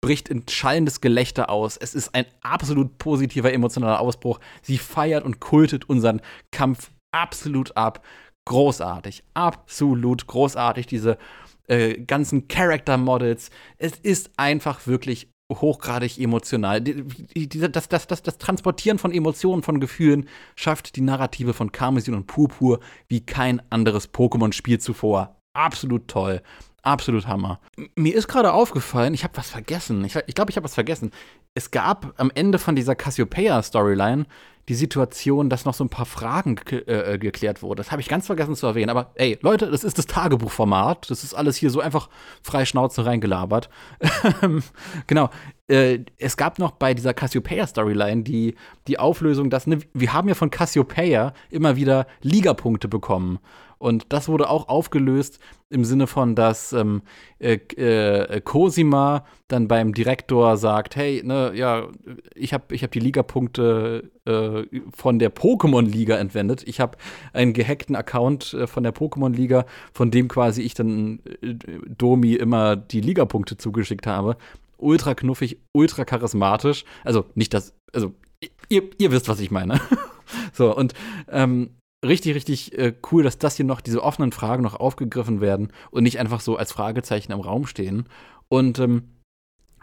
[0.00, 1.76] bricht in schallendes Gelächter aus.
[1.76, 4.38] Es ist ein absolut positiver emotionaler Ausbruch.
[4.62, 6.20] Sie feiert und kultet unseren
[6.52, 8.04] Kampf absolut ab.
[8.48, 11.18] Großartig, absolut großartig, diese
[11.68, 13.50] äh, ganzen Character Models.
[13.78, 16.80] Es ist einfach wirklich hochgradig emotional.
[16.80, 22.26] Das, das, das, das Transportieren von Emotionen, von Gefühlen schafft die Narrative von Karmesin und
[22.26, 25.36] Purpur wie kein anderes Pokémon-Spiel zuvor.
[25.52, 26.42] Absolut toll.
[26.86, 27.58] Absolut Hammer.
[27.96, 30.04] Mir ist gerade aufgefallen, ich habe was vergessen.
[30.04, 31.10] Ich glaube, ich, glaub, ich habe was vergessen.
[31.52, 34.26] Es gab am Ende von dieser Cassiopeia-Storyline
[34.68, 37.78] die Situation, dass noch so ein paar Fragen äh, äh, geklärt wurden.
[37.78, 38.90] Das habe ich ganz vergessen zu erwähnen.
[38.90, 41.10] Aber ey, Leute, das ist das Tagebuchformat.
[41.10, 42.08] Das ist alles hier so einfach
[42.40, 43.68] frei Schnauze reingelabert.
[45.08, 45.30] genau.
[45.66, 48.54] äh, es gab noch bei dieser Cassiopeia-Storyline die,
[48.86, 53.40] die Auflösung, dass ne, wir haben ja von Cassiopeia immer wieder Ligapunkte bekommen.
[53.78, 57.02] Und das wurde auch aufgelöst im Sinne von, dass ähm,
[57.38, 61.88] äh, äh, Cosima dann beim Direktor sagt, hey, ne, ja,
[62.34, 66.62] ich habe ich hab die Ligapunkte äh, von der Pokémon-Liga entwendet.
[66.66, 66.96] Ich habe
[67.32, 71.54] einen gehackten Account äh, von der Pokémon-Liga, von dem quasi ich dann äh,
[71.86, 74.36] Domi immer die Ligapunkte zugeschickt habe.
[74.78, 76.84] Ultra knuffig, ultra charismatisch.
[77.04, 78.14] Also nicht das, also
[78.68, 79.80] ihr, ihr wisst, was ich meine.
[80.52, 80.94] so, und
[81.28, 81.70] ähm,
[82.06, 86.02] richtig, richtig äh, cool, dass das hier noch, diese offenen Fragen noch aufgegriffen werden und
[86.02, 88.08] nicht einfach so als Fragezeichen im Raum stehen.
[88.48, 89.04] Und ähm,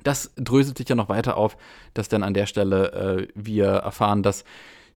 [0.03, 1.57] das dröselt sich ja noch weiter auf,
[1.93, 4.43] dass dann an der Stelle äh, wir erfahren, dass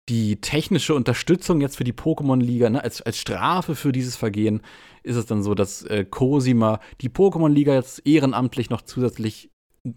[0.09, 4.61] die technische Unterstützung jetzt für die Pokémon-Liga, ne, als, als Strafe für dieses Vergehen,
[5.03, 9.49] ist es dann so, dass äh, Cosima die Pokémon-Liga jetzt ehrenamtlich noch zusätzlich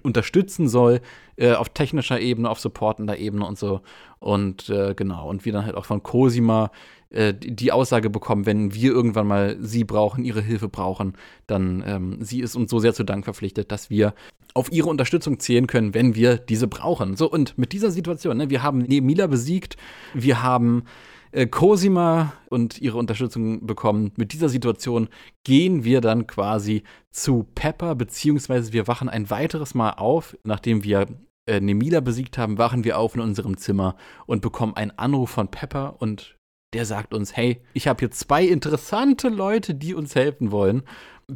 [0.03, 1.01] unterstützen soll,
[1.37, 3.81] äh, auf technischer Ebene, auf supportender Ebene und so.
[4.19, 6.71] Und äh, genau, und wir dann halt auch von Cosima
[7.11, 11.15] äh, die Aussage bekommen, wenn wir irgendwann mal sie brauchen, ihre Hilfe brauchen,
[11.47, 14.15] dann ähm, sie ist uns so sehr zu Dank verpflichtet, dass wir
[14.55, 17.17] auf ihre Unterstützung zählen können, wenn wir diese brauchen.
[17.17, 19.77] So, und mit dieser Situation, ne, wir haben Nemila besiegt,
[20.15, 20.85] wir haben
[21.33, 24.13] äh, Cosima und ihre Unterstützung bekommen.
[24.17, 25.09] Mit dieser Situation
[25.45, 31.07] gehen wir dann quasi zu Pepper, beziehungsweise wir wachen ein weiteres Mal auf, nachdem wir
[31.47, 35.49] äh, Nemila besiegt haben, wachen wir auf in unserem Zimmer und bekommen einen Anruf von
[35.49, 36.37] Pepper und
[36.73, 40.83] der sagt uns, hey, ich habe hier zwei interessante Leute, die uns helfen wollen.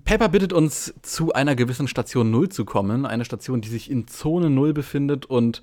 [0.05, 3.07] Pepper bittet uns, zu einer gewissen Station 0 zu kommen.
[3.07, 5.27] Eine Station, die sich in Zone 0 befindet.
[5.27, 5.63] Und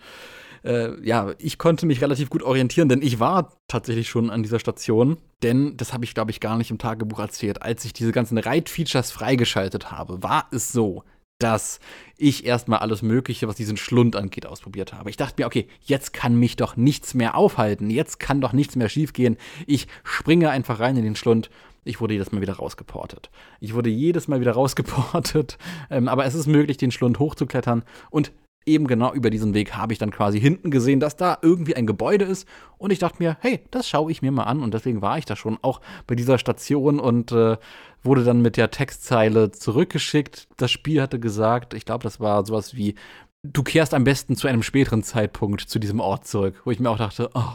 [0.63, 4.60] äh, ja, ich konnte mich relativ gut orientieren, denn ich war tatsächlich schon an dieser
[4.60, 5.17] Station.
[5.43, 8.38] Denn, das habe ich, glaube ich, gar nicht im Tagebuch erzählt, als ich diese ganzen
[8.38, 11.04] Ride-Features freigeschaltet habe, war es so,
[11.41, 11.80] dass
[12.17, 15.10] ich erstmal alles Mögliche, was diesen Schlund angeht, ausprobiert habe.
[15.10, 18.76] Ich dachte mir, okay, jetzt kann mich doch nichts mehr aufhalten, jetzt kann doch nichts
[18.76, 19.38] mehr schiefgehen.
[19.65, 21.50] Ich springe einfach rein in den Schlund.
[21.84, 23.32] Ich wurde jedes Mal wieder rausgeportet.
[23.60, 25.58] Ich wurde jedes Mal wieder rausgeportet.
[25.89, 27.84] Ähm, aber es ist möglich, den Schlund hochzuklettern.
[28.12, 28.32] Und
[28.65, 31.88] eben genau über diesen Weg habe ich dann quasi hinten gesehen, dass da irgendwie ein
[31.88, 32.47] Gebäude ist.
[32.78, 34.62] Und ich dachte mir, hey, das schaue ich mir mal an.
[34.62, 37.58] Und deswegen war ich da schon auch bei dieser Station und äh,
[38.04, 40.47] wurde dann mit der Textzeile zurückgeschickt.
[40.58, 42.95] Das Spiel hatte gesagt, ich glaube, das war sowas wie,
[43.43, 46.89] du kehrst am besten zu einem späteren Zeitpunkt zu diesem Ort zurück, wo ich mir
[46.89, 47.54] auch dachte, oh,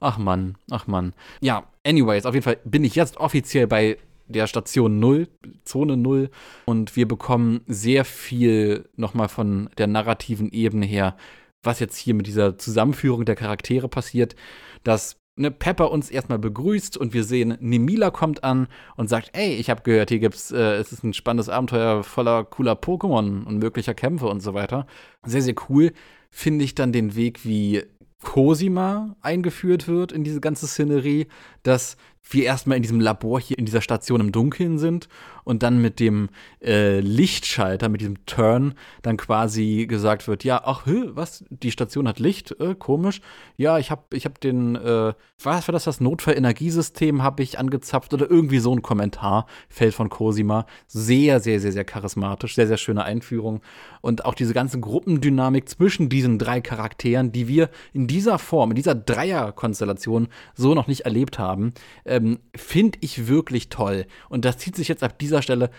[0.00, 1.12] ach Mann, ach Mann.
[1.40, 5.28] Ja, anyways, auf jeden Fall bin ich jetzt offiziell bei der Station 0,
[5.64, 6.30] Zone 0
[6.66, 11.16] und wir bekommen sehr viel nochmal von der narrativen Ebene her,
[11.62, 14.36] was jetzt hier mit dieser Zusammenführung der Charaktere passiert,
[14.84, 19.54] dass ne, Pepper uns erstmal begrüßt und wir sehen, Nemila kommt an und sagt, ey,
[19.54, 23.58] ich habe gehört, hier gibt's, äh, es ist ein spannendes Abenteuer voller cooler Pokémon und
[23.58, 24.86] möglicher Kämpfe und so weiter.
[25.24, 25.92] Sehr, sehr cool
[26.30, 27.82] finde ich dann den Weg, wie
[28.22, 31.28] Cosima eingeführt wird in diese ganze Szenerie,
[31.62, 31.96] dass
[32.30, 35.08] wir erstmal in diesem Labor hier in dieser Station im Dunkeln sind
[35.44, 36.28] und dann mit dem
[36.62, 42.06] äh, Lichtschalter, mit diesem Turn, dann quasi gesagt wird, ja, ach, hö, was, die Station
[42.06, 43.22] hat Licht, äh, komisch.
[43.56, 48.12] Ja, ich habe ich hab den, äh, was war das, das Notfallenergiesystem habe ich angezapft
[48.12, 50.66] oder irgendwie so ein Kommentar fällt von Cosima.
[50.86, 53.62] Sehr, sehr, sehr, sehr charismatisch, sehr, sehr schöne Einführung
[54.00, 58.76] und auch diese ganze Gruppendynamik zwischen diesen drei Charakteren, die wir in dieser Form, in
[58.76, 61.72] dieser Dreierkonstellation so noch nicht erlebt haben,
[62.18, 64.06] ähm, finde ich wirklich toll.
[64.28, 65.70] Und das zieht sich jetzt ab dieser Stelle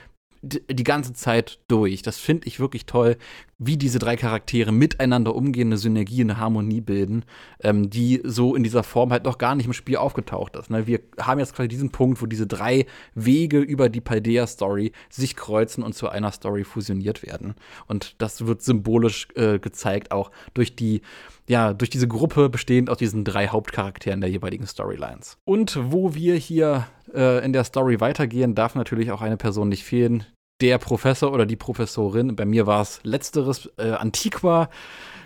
[0.41, 2.01] die ganze Zeit durch.
[2.01, 3.17] Das finde ich wirklich toll,
[3.57, 7.25] wie diese drei Charaktere miteinander umgehen, eine Synergie, eine Harmonie bilden,
[7.61, 10.69] ähm, die so in dieser Form halt noch gar nicht im Spiel aufgetaucht ist.
[10.69, 10.87] Ne?
[10.87, 15.83] Wir haben jetzt quasi diesen Punkt, wo diese drei Wege über die Paldea-Story sich kreuzen
[15.83, 17.55] und zu einer Story fusioniert werden.
[17.87, 21.01] Und das wird symbolisch äh, gezeigt, auch durch die
[21.49, 25.39] ja, durch diese Gruppe bestehend aus diesen drei Hauptcharakteren der jeweiligen Storylines.
[25.45, 29.83] Und wo wir hier äh, in der Story weitergehen, darf natürlich auch eine Person nicht
[29.83, 30.25] fehlen.
[30.61, 34.69] Der Professor oder die Professorin, bei mir war es letzteres, äh, Antiqua,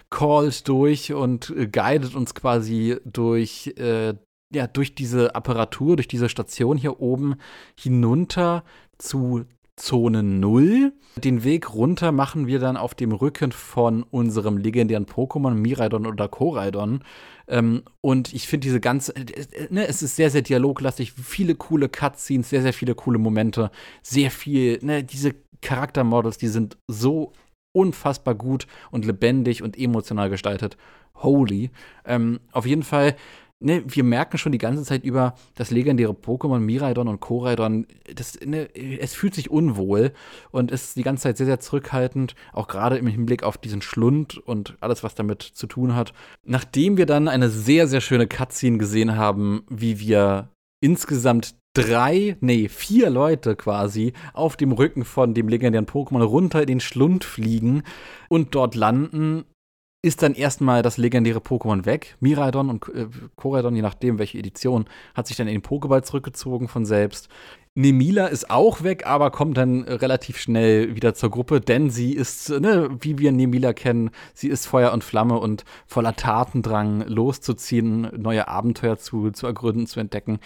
[0.10, 4.14] calls durch und äh, guidet uns quasi durch, äh,
[4.54, 7.36] ja, durch diese Apparatur, durch diese Station hier oben
[7.80, 8.64] hinunter
[9.00, 9.46] zu
[9.80, 10.94] Zone 0.
[11.18, 16.28] Den Weg runter machen wir dann auf dem Rücken von unserem legendären Pokémon Miraidon oder
[16.28, 17.04] Koraidon.
[17.48, 21.90] Ähm, und ich finde diese ganze, äh, ne, es ist sehr, sehr dialoglastig, viele coole
[21.90, 27.34] Cutscenes, sehr, sehr viele coole Momente, sehr viel, ne, diese Charaktermodels, die sind so
[27.76, 30.78] unfassbar gut und lebendig und emotional gestaltet.
[31.16, 31.72] Holy.
[32.06, 33.16] Ähm, auf jeden Fall
[33.64, 38.40] ne, wir merken schon die ganze Zeit über das legendäre Pokémon Miraidon und Koraidon, das,
[38.46, 40.14] ne, es fühlt sich unwohl
[40.52, 44.38] und ist die ganze Zeit sehr, sehr zurückhaltend, auch gerade im Hinblick auf diesen Schlund
[44.38, 46.14] und alles, was damit zu tun hat.
[46.46, 50.50] Nachdem wir dann eine sehr, sehr schöne Cutscene gesehen haben, wie wir
[50.82, 56.68] insgesamt drei, nee, vier Leute quasi auf dem Rücken von dem legendären Pokémon runter in
[56.68, 57.84] den Schlund fliegen
[58.30, 59.46] und dort landen,
[60.04, 62.18] ist dann erstmal das legendäre Pokémon weg.
[62.20, 64.86] Miraidon und äh, Koraidon, je nachdem welche Edition,
[65.16, 67.30] hat sich dann in den Pokéball zurückgezogen von selbst.
[67.74, 72.50] Nemila ist auch weg, aber kommt dann relativ schnell wieder zur Gruppe, denn sie ist,
[72.50, 78.48] ne, wie wir Nemila kennen, sie ist Feuer und Flamme und voller Tatendrang loszuziehen, neue
[78.48, 80.40] Abenteuer zu, zu ergründen, zu entdecken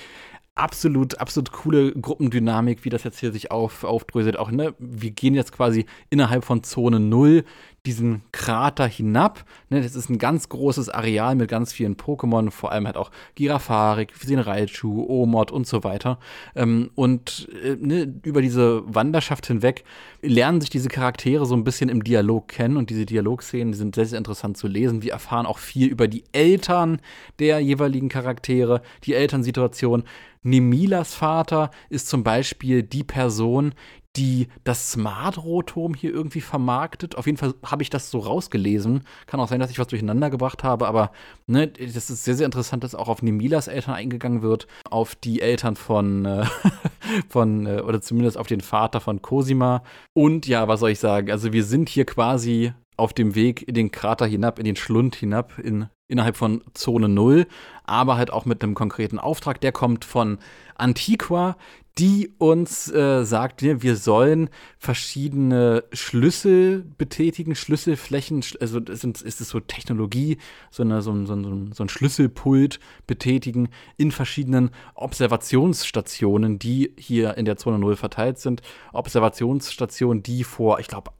[0.57, 4.37] absolut, absolut coole Gruppendynamik, wie das jetzt hier sich auf, aufdröselt.
[4.37, 7.43] Auch, ne, wir gehen jetzt quasi innerhalb von Zone 0
[7.87, 9.45] diesen Krater hinab.
[9.69, 13.11] Ne, das ist ein ganz großes Areal mit ganz vielen Pokémon, vor allem halt auch
[13.35, 16.19] Girafarik, sehen Raichu, Omod und so weiter.
[16.55, 19.85] Ähm, und äh, ne, über diese Wanderschaft hinweg
[20.21, 23.95] lernen sich diese Charaktere so ein bisschen im Dialog kennen und diese Dialogszenen die sind
[23.95, 25.01] sehr, sehr interessant zu lesen.
[25.01, 26.99] Wir erfahren auch viel über die Eltern
[27.39, 30.03] der jeweiligen Charaktere, die Elternsituation.
[30.43, 33.73] Nemilas Vater ist zum Beispiel die Person,
[34.17, 37.15] die das Smart-Rotom hier irgendwie vermarktet.
[37.15, 39.03] Auf jeden Fall habe ich das so rausgelesen.
[39.27, 41.11] Kann auch sein, dass ich was durcheinander gebracht habe, aber
[41.45, 45.41] ne, das ist sehr, sehr interessant, dass auch auf Nemilas Eltern eingegangen wird, auf die
[45.41, 46.45] Eltern von, äh,
[47.29, 49.83] von äh, oder zumindest auf den Vater von Cosima.
[50.13, 51.31] Und ja, was soll ich sagen?
[51.31, 55.15] Also, wir sind hier quasi auf dem Weg in den Krater hinab, in den Schlund
[55.15, 57.45] hinab, in, innerhalb von Zone 0,
[57.83, 59.61] aber halt auch mit einem konkreten Auftrag.
[59.61, 60.39] Der kommt von
[60.75, 61.57] Antiqua,
[61.97, 69.59] die uns äh, sagt, wir sollen verschiedene Schlüssel betätigen, Schlüsselflächen, also ist, ist es so
[69.59, 70.37] Technologie,
[70.69, 71.35] so, eine, so, so,
[71.73, 78.61] so ein Schlüsselpult betätigen in verschiedenen Observationsstationen, die hier in der Zone 0 verteilt sind.
[78.93, 81.11] Observationsstationen, die vor, ich glaube,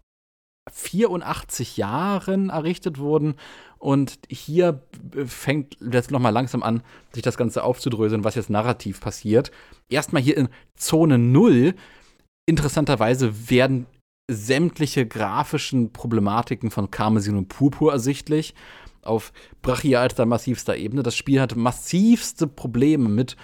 [0.72, 3.36] 84 Jahren errichtet wurden.
[3.80, 4.82] Und hier
[5.26, 6.82] fängt jetzt nochmal langsam an,
[7.14, 9.52] sich das Ganze aufzudröseln, was jetzt narrativ passiert.
[9.90, 11.76] Erstmal hier in Zone 0,
[12.48, 13.86] interessanterweise werden
[14.30, 18.54] sämtliche grafischen Problematiken von Karmesin und Purpur ersichtlich
[19.04, 21.04] auf brachialster, massivster Ebene.
[21.04, 23.38] Das Spiel hat massivste Probleme mit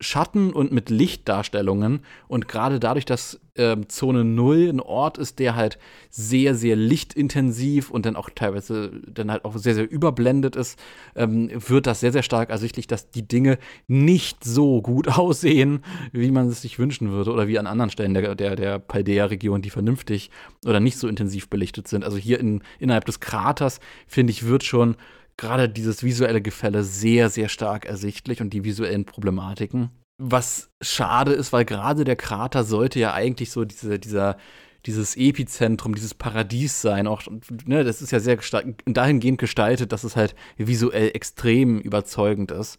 [0.00, 2.00] Schatten und mit Lichtdarstellungen.
[2.28, 5.78] Und gerade dadurch, dass äh, Zone 0 ein Ort ist, der halt
[6.10, 10.78] sehr, sehr lichtintensiv und dann auch teilweise dann halt auch sehr, sehr überblendet ist,
[11.16, 15.82] ähm, wird das sehr, sehr stark ersichtlich, dass die Dinge nicht so gut aussehen,
[16.12, 19.62] wie man es sich wünschen würde oder wie an anderen Stellen der, der, der Paldea-Region,
[19.62, 20.30] die vernünftig
[20.64, 22.04] oder nicht so intensiv belichtet sind.
[22.04, 24.96] Also hier in, innerhalb des Kraters, finde ich, wird schon
[25.38, 29.90] gerade dieses visuelle Gefälle sehr, sehr stark ersichtlich und die visuellen Problematiken.
[30.20, 34.36] Was schade ist, weil gerade der Krater sollte ja eigentlich so diese, dieser,
[34.84, 37.06] dieses Epizentrum, dieses Paradies sein.
[37.06, 37.22] Auch,
[37.64, 38.38] ne, das ist ja sehr
[38.84, 42.78] dahingehend gestaltet, dass es halt visuell extrem überzeugend ist.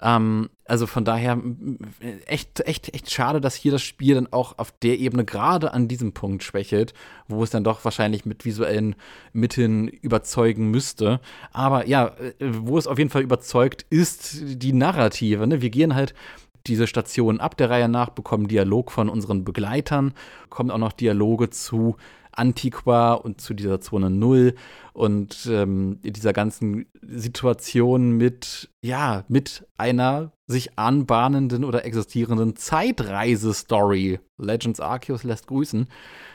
[0.00, 1.40] Ähm, also von daher
[2.26, 5.88] echt, echt, echt schade, dass hier das Spiel dann auch auf der Ebene gerade an
[5.88, 6.94] diesem Punkt schwächelt,
[7.26, 8.94] wo es dann doch wahrscheinlich mit visuellen
[9.32, 11.20] Mitteln überzeugen müsste.
[11.52, 15.46] Aber ja, äh, wo es auf jeden Fall überzeugt, ist die Narrative.
[15.46, 15.62] Ne?
[15.62, 16.14] Wir gehen halt
[16.66, 20.12] diese Stationen ab der Reihe nach, bekommen Dialog von unseren Begleitern,
[20.50, 21.96] kommen auch noch Dialoge zu
[22.38, 24.54] Antiqua und zu dieser Zone Null
[24.92, 34.20] und ähm, dieser ganzen Situation mit, ja, mit einer sich anbahnenden oder existierenden Zeitreise-Story.
[34.38, 35.88] Legends Arceus lässt grüßen.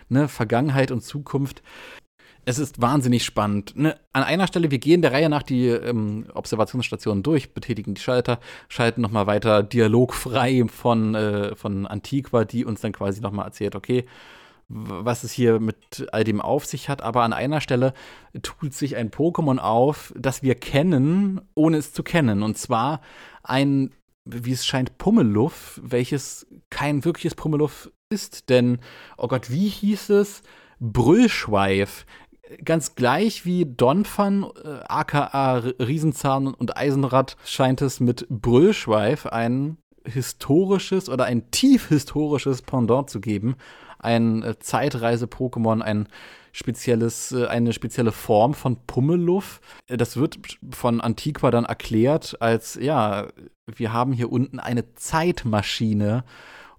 [0.09, 1.63] Ne, Vergangenheit und Zukunft.
[2.45, 3.77] Es ist wahnsinnig spannend.
[3.77, 3.97] Ne?
[4.11, 8.39] An einer Stelle, wir gehen der Reihe nach die ähm, Observationsstationen durch, betätigen die Schalter,
[8.67, 14.05] schalten nochmal weiter dialogfrei von, äh, von Antiqua, die uns dann quasi nochmal erzählt, okay,
[14.69, 17.93] was es hier mit all dem auf sich hat, aber an einer Stelle
[18.41, 22.43] tut sich ein Pokémon auf, das wir kennen, ohne es zu kennen.
[22.43, 23.01] Und zwar
[23.43, 23.91] ein,
[24.25, 28.49] wie es scheint, Pummeluff, welches kein wirkliches Pummeluff ist.
[28.49, 28.79] Denn,
[29.17, 30.43] oh Gott, wie hieß es?
[30.79, 32.05] Brüllschweif.
[32.63, 41.09] Ganz gleich wie Donphan, äh, aka Riesenzahn und Eisenrad, scheint es mit Brüllschweif ein historisches
[41.09, 43.55] oder ein tief historisches Pendant zu geben
[44.03, 46.07] ein äh, Zeitreise-Pokémon, ein
[46.51, 49.59] spezielles, äh, eine spezielle Form von Pummeluff.
[49.87, 50.37] Äh, das wird
[50.71, 53.27] von Antiqua dann erklärt als, ja,
[53.65, 56.23] wir haben hier unten eine Zeitmaschine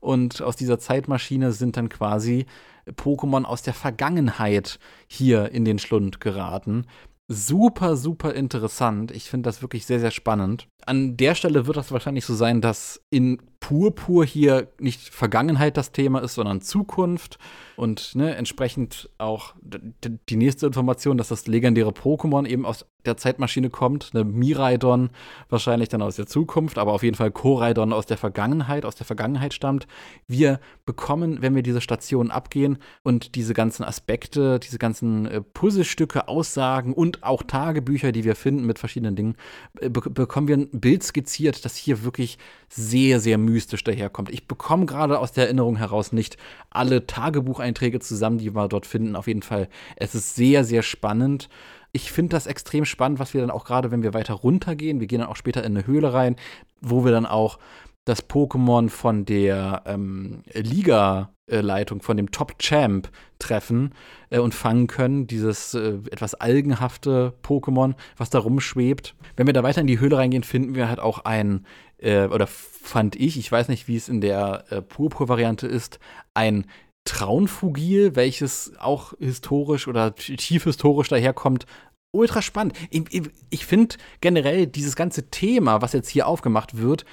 [0.01, 2.47] und aus dieser Zeitmaschine sind dann quasi
[2.87, 6.87] Pokémon aus der Vergangenheit hier in den Schlund geraten.
[7.29, 9.11] Super, super interessant.
[9.11, 10.69] Ich finde das wirklich sehr, sehr spannend.
[10.87, 15.93] An der Stelle wird das wahrscheinlich so sein, dass in Purpur hier nicht Vergangenheit das
[15.93, 17.39] Thema ist, sondern Zukunft.
[17.77, 23.71] Und ne, entsprechend auch die nächste Information, dass das legendäre Pokémon eben aus der Zeitmaschine
[23.71, 24.11] kommt.
[24.15, 25.11] Eine Miraidon
[25.49, 29.07] wahrscheinlich dann aus der Zukunft, aber auf jeden Fall Koraidon aus der Vergangenheit, aus der
[29.07, 29.87] Vergangenheit stammt.
[30.27, 36.29] Wir bekommen, wenn wir diese Station abgehen und diese ganzen Aspekte, diese ganzen äh, Puzzlestücke,
[36.29, 39.37] Aussagen und auch Tagebücher, die wir finden mit verschiedenen Dingen,
[39.81, 42.39] äh, be bekommen wir ein Bild skizziert, das hier wirklich
[42.69, 44.31] sehr, sehr mystisch daherkommt.
[44.31, 46.37] Ich bekomme gerade aus der Erinnerung heraus nicht
[46.71, 49.17] alle Tagebucheinträge zusammen, die wir dort finden.
[49.17, 51.49] Auf jeden Fall, es ist sehr, sehr spannend
[51.95, 55.07] ich finde das extrem spannend, was wir dann auch gerade, wenn wir weiter runtergehen, wir
[55.07, 56.35] gehen dann auch später in eine Höhle rein,
[56.81, 57.59] wo wir dann auch
[58.05, 63.95] das Pokémon von der ähm, Liga-Leitung, von dem Top-Champ treffen
[64.31, 65.29] äh, und fangen können.
[65.29, 69.15] Dieses äh, etwas algenhafte Pokémon, was da rumschwebt.
[69.37, 71.65] Wenn wir da weiter in die Höhle reingehen, finden wir halt auch ein,
[71.99, 76.01] äh, oder fand ich, ich weiß nicht, wie es in der äh, Purpur-Variante ist,
[76.35, 76.67] ein
[77.05, 81.67] Traunfugil, welches auch historisch oder tief historisch daherkommt,
[82.15, 82.77] ultra spannend.
[82.91, 87.05] Ich, ich, ich finde generell dieses ganze Thema, was jetzt hier aufgemacht wird,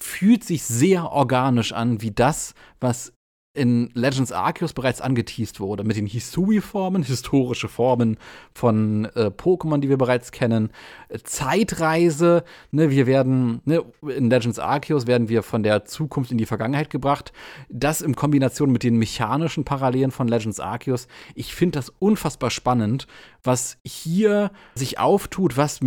[0.00, 3.12] fühlt sich sehr organisch an, wie das, was
[3.58, 8.16] in Legends Arceus bereits angeteased wurde, mit den Hisui-Formen, historische Formen
[8.54, 10.70] von äh, Pokémon, die wir bereits kennen,
[11.24, 16.46] Zeitreise, ne, wir werden, ne, in Legends Arceus werden wir von der Zukunft in die
[16.46, 17.32] Vergangenheit gebracht.
[17.68, 21.08] Das in Kombination mit den mechanischen Parallelen von Legends Arceus.
[21.34, 23.08] Ich finde das unfassbar spannend,
[23.42, 25.80] was hier sich auftut, was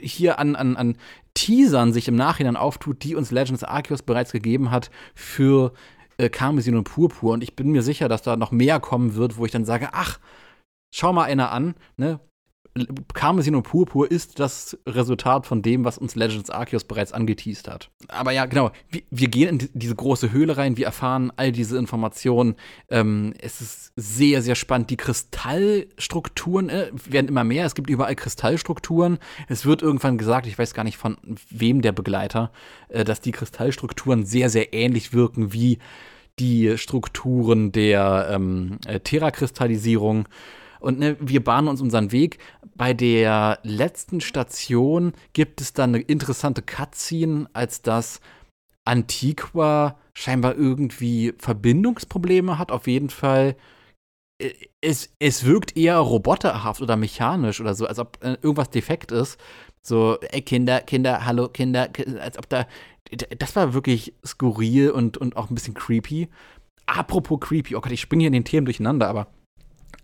[0.00, 0.96] hier an, an, an
[1.34, 5.72] Teasern sich im Nachhinein auftut, die uns Legends Arceus bereits gegeben hat für
[6.16, 7.32] äh, Karmesin und Purpur.
[7.32, 9.90] Und ich bin mir sicher, dass da noch mehr kommen wird, wo ich dann sage,
[9.92, 10.18] ach,
[10.94, 12.20] schau mal einer an, ne?
[13.12, 17.90] Karmesin und Purpur ist das Resultat von dem, was uns Legends Arceus bereits angeteased hat.
[18.08, 21.76] Aber ja, genau, wir, wir gehen in diese große Höhle rein, wir erfahren all diese
[21.76, 22.54] Informationen.
[22.88, 24.88] Ähm, es ist sehr, sehr spannend.
[24.88, 27.66] Die Kristallstrukturen äh, werden immer mehr.
[27.66, 29.18] Es gibt überall Kristallstrukturen.
[29.48, 31.18] Es wird irgendwann gesagt, ich weiß gar nicht von
[31.50, 32.52] wem der Begleiter,
[32.88, 35.78] äh, dass die Kristallstrukturen sehr, sehr ähnlich wirken wie
[36.38, 40.26] die Strukturen der ähm, äh, Terrakristallisierung.
[40.82, 42.38] Und ne, wir bahnen uns unseren Weg.
[42.74, 48.20] Bei der letzten Station gibt es dann eine interessante Cutscene, als dass
[48.84, 52.72] Antiqua scheinbar irgendwie Verbindungsprobleme hat.
[52.72, 53.56] Auf jeden Fall.
[54.38, 59.12] Äh, es, es wirkt eher roboterhaft oder mechanisch oder so, als ob äh, irgendwas defekt
[59.12, 59.38] ist.
[59.82, 61.88] So, ey, Kinder, Kinder, hallo, Kinder,
[62.20, 62.66] als ob da.
[63.38, 66.28] Das war wirklich skurril und, und auch ein bisschen creepy.
[66.86, 69.28] Apropos creepy, oh Gott, ich springe hier in den Themen durcheinander, aber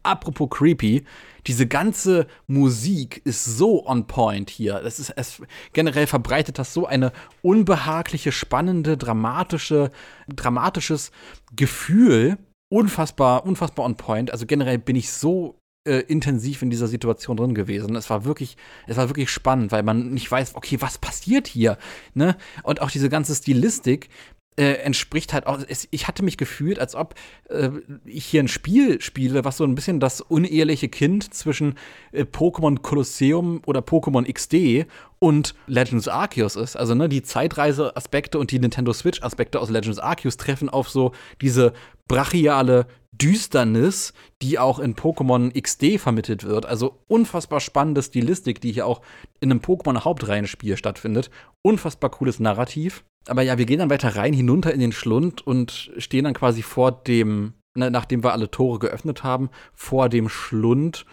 [0.02, 1.04] Apropos creepy,
[1.46, 4.80] diese ganze Musik ist so on point hier.
[4.80, 5.42] Das ist es
[5.72, 9.90] generell verbreitet das so eine unbehagliche, spannende, dramatische,
[10.28, 11.10] dramatisches
[11.54, 12.38] Gefühl.
[12.70, 14.30] Unfassbar, unfassbar on point.
[14.30, 17.96] Also generell bin ich so äh, intensiv in dieser Situation drin gewesen.
[17.96, 21.78] Es war wirklich, es war wirklich spannend, weil man nicht weiß, okay, was passiert hier,
[22.12, 22.36] ne?
[22.62, 24.10] Und auch diese ganze Stilistik,
[24.58, 27.14] äh, entspricht halt auch, es, ich hatte mich gefühlt, als ob
[27.48, 27.70] äh,
[28.04, 31.76] ich hier ein Spiel spiele, was so ein bisschen das uneheliche Kind zwischen
[32.10, 34.90] äh, Pokémon Colosseum oder Pokémon XD
[35.20, 36.76] und Legends Arceus ist.
[36.76, 41.72] Also ne, die Zeitreise-Aspekte und die Nintendo Switch-Aspekte aus Legends Arceus treffen auf so diese
[42.08, 42.86] brachiale
[43.20, 44.12] Düsternis,
[44.42, 46.66] die auch in Pokémon XD vermittelt wird.
[46.66, 49.02] Also unfassbar spannende Stilistik, die hier auch
[49.40, 51.30] in einem Pokémon-Hauptreihenspiel stattfindet.
[51.62, 53.04] Unfassbar cooles Narrativ.
[53.26, 56.62] Aber ja, wir gehen dann weiter rein, hinunter in den Schlund und stehen dann quasi
[56.62, 61.04] vor dem, nachdem wir alle Tore geöffnet haben, vor dem Schlund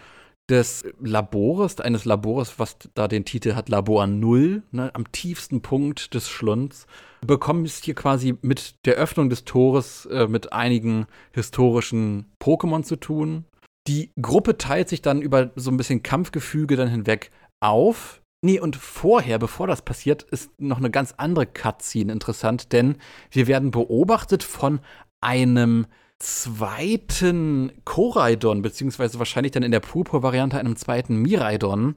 [0.48, 6.14] des Labores, eines Labores, was da den Titel hat Labor Null, ne, am tiefsten Punkt
[6.14, 6.86] des Schlunds,
[7.26, 13.44] bekommst hier quasi mit der Öffnung des Tores äh, mit einigen historischen Pokémon zu tun.
[13.88, 17.30] Die Gruppe teilt sich dann über so ein bisschen Kampfgefüge dann hinweg
[17.60, 18.22] auf.
[18.44, 22.96] Nee, und vorher, bevor das passiert, ist noch eine ganz andere Cutscene interessant, denn
[23.30, 24.80] wir werden beobachtet von
[25.20, 25.86] einem
[26.18, 31.96] zweiten Koraidon, beziehungsweise wahrscheinlich dann in der Purpur-Variante einem zweiten Miraidon,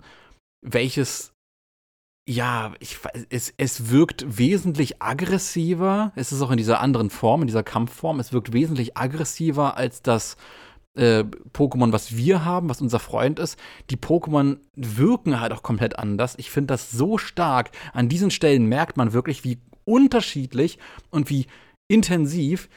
[0.62, 1.34] welches
[2.28, 3.00] ja, ich,
[3.32, 6.12] es, es wirkt wesentlich aggressiver.
[6.16, 8.20] Es ist auch in dieser anderen Form, in dieser Kampfform.
[8.20, 10.38] Es wirkt wesentlich aggressiver als das
[10.96, 13.58] äh, Pokémon, was wir haben, was unser Freund ist.
[13.90, 16.36] Die Pokémon wirken halt auch komplett anders.
[16.38, 17.72] Ich finde das so stark.
[17.94, 20.78] An diesen Stellen merkt man wirklich, wie unterschiedlich
[21.10, 21.48] und wie
[21.88, 22.70] intensiv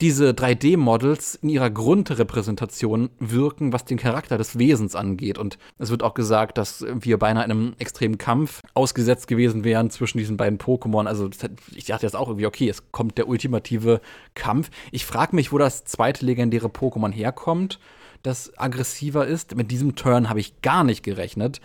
[0.00, 5.38] diese 3D-Models in ihrer Grundrepräsentation wirken, was den Charakter des Wesens angeht.
[5.38, 10.18] Und es wird auch gesagt, dass wir beinahe einem extremen Kampf ausgesetzt gewesen wären zwischen
[10.18, 11.06] diesen beiden Pokémon.
[11.06, 11.28] Also
[11.74, 14.00] ich dachte jetzt auch irgendwie, okay, es kommt der ultimative
[14.34, 14.70] Kampf.
[14.90, 17.78] Ich frage mich, wo das zweite legendäre Pokémon herkommt
[18.22, 19.56] das aggressiver ist.
[19.56, 21.60] Mit diesem Turn habe ich gar nicht gerechnet.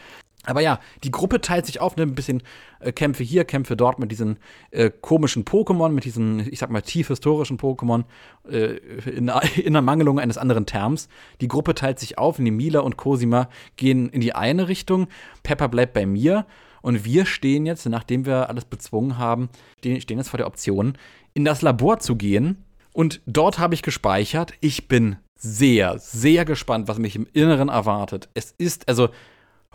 [0.45, 2.43] Aber ja, die Gruppe teilt sich auf, ne, ein bisschen
[2.79, 4.37] äh, Kämpfe hier, Kämpfe dort mit diesen
[4.71, 8.03] äh, komischen Pokémon, mit diesen, ich sag mal, tief historischen Pokémon,
[8.49, 8.77] äh,
[9.09, 11.09] in, in der Mangelung eines anderen Terms.
[11.41, 15.07] Die Gruppe teilt sich auf, Nemila und Cosima gehen in die eine Richtung,
[15.43, 16.45] Pepper bleibt bei mir
[16.85, 20.97] und wir stehen jetzt, nachdem wir alles bezwungen haben, stehen jetzt vor der Option,
[21.33, 22.63] in das Labor zu gehen.
[22.93, 24.53] Und dort habe ich gespeichert.
[24.61, 28.29] Ich bin sehr, sehr gespannt, was mich im Inneren erwartet.
[28.35, 29.09] Es ist, also,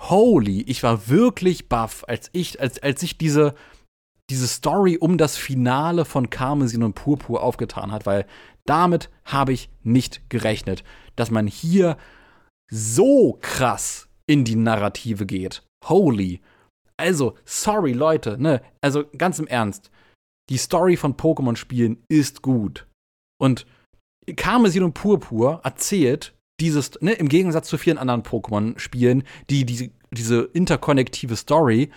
[0.08, 3.54] holy, ich war wirklich baff, als ich, als, als ich diese,
[4.30, 8.26] diese Story um das Finale von Karmesin und Purpur aufgetan hat, weil
[8.66, 10.84] damit habe ich nicht gerechnet,
[11.16, 11.96] dass man hier
[12.70, 15.64] so krass in die Narrative geht.
[15.86, 16.40] Holy.
[16.96, 18.62] Also, sorry, Leute, ne?
[18.80, 19.90] Also, ganz im Ernst.
[20.50, 22.86] Die Story von Pokémon-Spielen ist gut.
[23.40, 23.66] Und
[24.36, 30.42] Karmesin und Purpur erzählt dieses, ne, im Gegensatz zu vielen anderen Pokémon-Spielen, die diese, diese
[30.42, 31.90] interkonnektive Story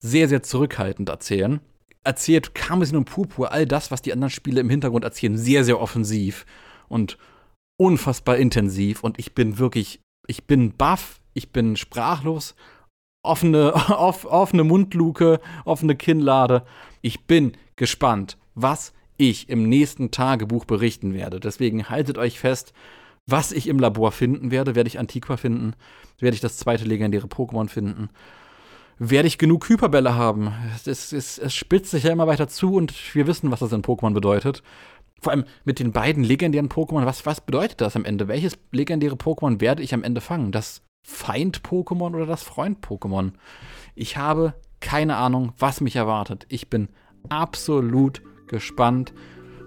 [0.00, 1.60] sehr, sehr zurückhaltend erzählen,
[2.04, 5.80] erzählt Karmesin und Purpur all das, was die anderen Spiele im Hintergrund erzählen, sehr, sehr
[5.80, 6.46] offensiv
[6.88, 7.18] und
[7.76, 9.04] unfassbar intensiv.
[9.04, 12.54] Und ich bin wirklich, ich bin baff, ich bin sprachlos,
[13.22, 16.64] offene, off, offene Mundluke, offene Kinnlade.
[17.02, 21.40] Ich bin gespannt, was ich im nächsten Tagebuch berichten werde.
[21.40, 22.72] Deswegen haltet euch fest,
[23.30, 24.74] was ich im Labor finden werde.
[24.74, 25.74] Werde ich Antiqua finden?
[26.18, 28.08] Werde ich das zweite legendäre Pokémon finden?
[28.98, 30.52] Werde ich genug Hyperbälle haben?
[30.84, 33.82] Es, es, es spitzt sich ja immer weiter zu und wir wissen, was das in
[33.82, 34.62] Pokémon bedeutet.
[35.20, 37.06] Vor allem mit den beiden legendären Pokémon.
[37.06, 38.28] Was, was bedeutet das am Ende?
[38.28, 40.52] Welches legendäre Pokémon werde ich am Ende fangen?
[40.52, 43.32] Das Feind-Pokémon oder das Freund-Pokémon?
[43.94, 46.46] Ich habe keine Ahnung, was mich erwartet.
[46.48, 46.88] Ich bin
[47.28, 49.12] absolut gespannt.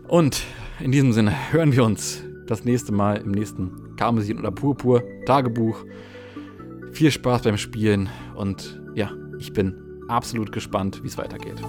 [0.08, 0.44] Und
[0.80, 5.86] in diesem Sinne hören wir uns das nächste Mal im nächsten Karmesin oder Purpur Tagebuch.
[6.92, 9.76] Viel Spaß beim Spielen und ja, ich bin
[10.08, 11.62] absolut gespannt, wie es weitergeht.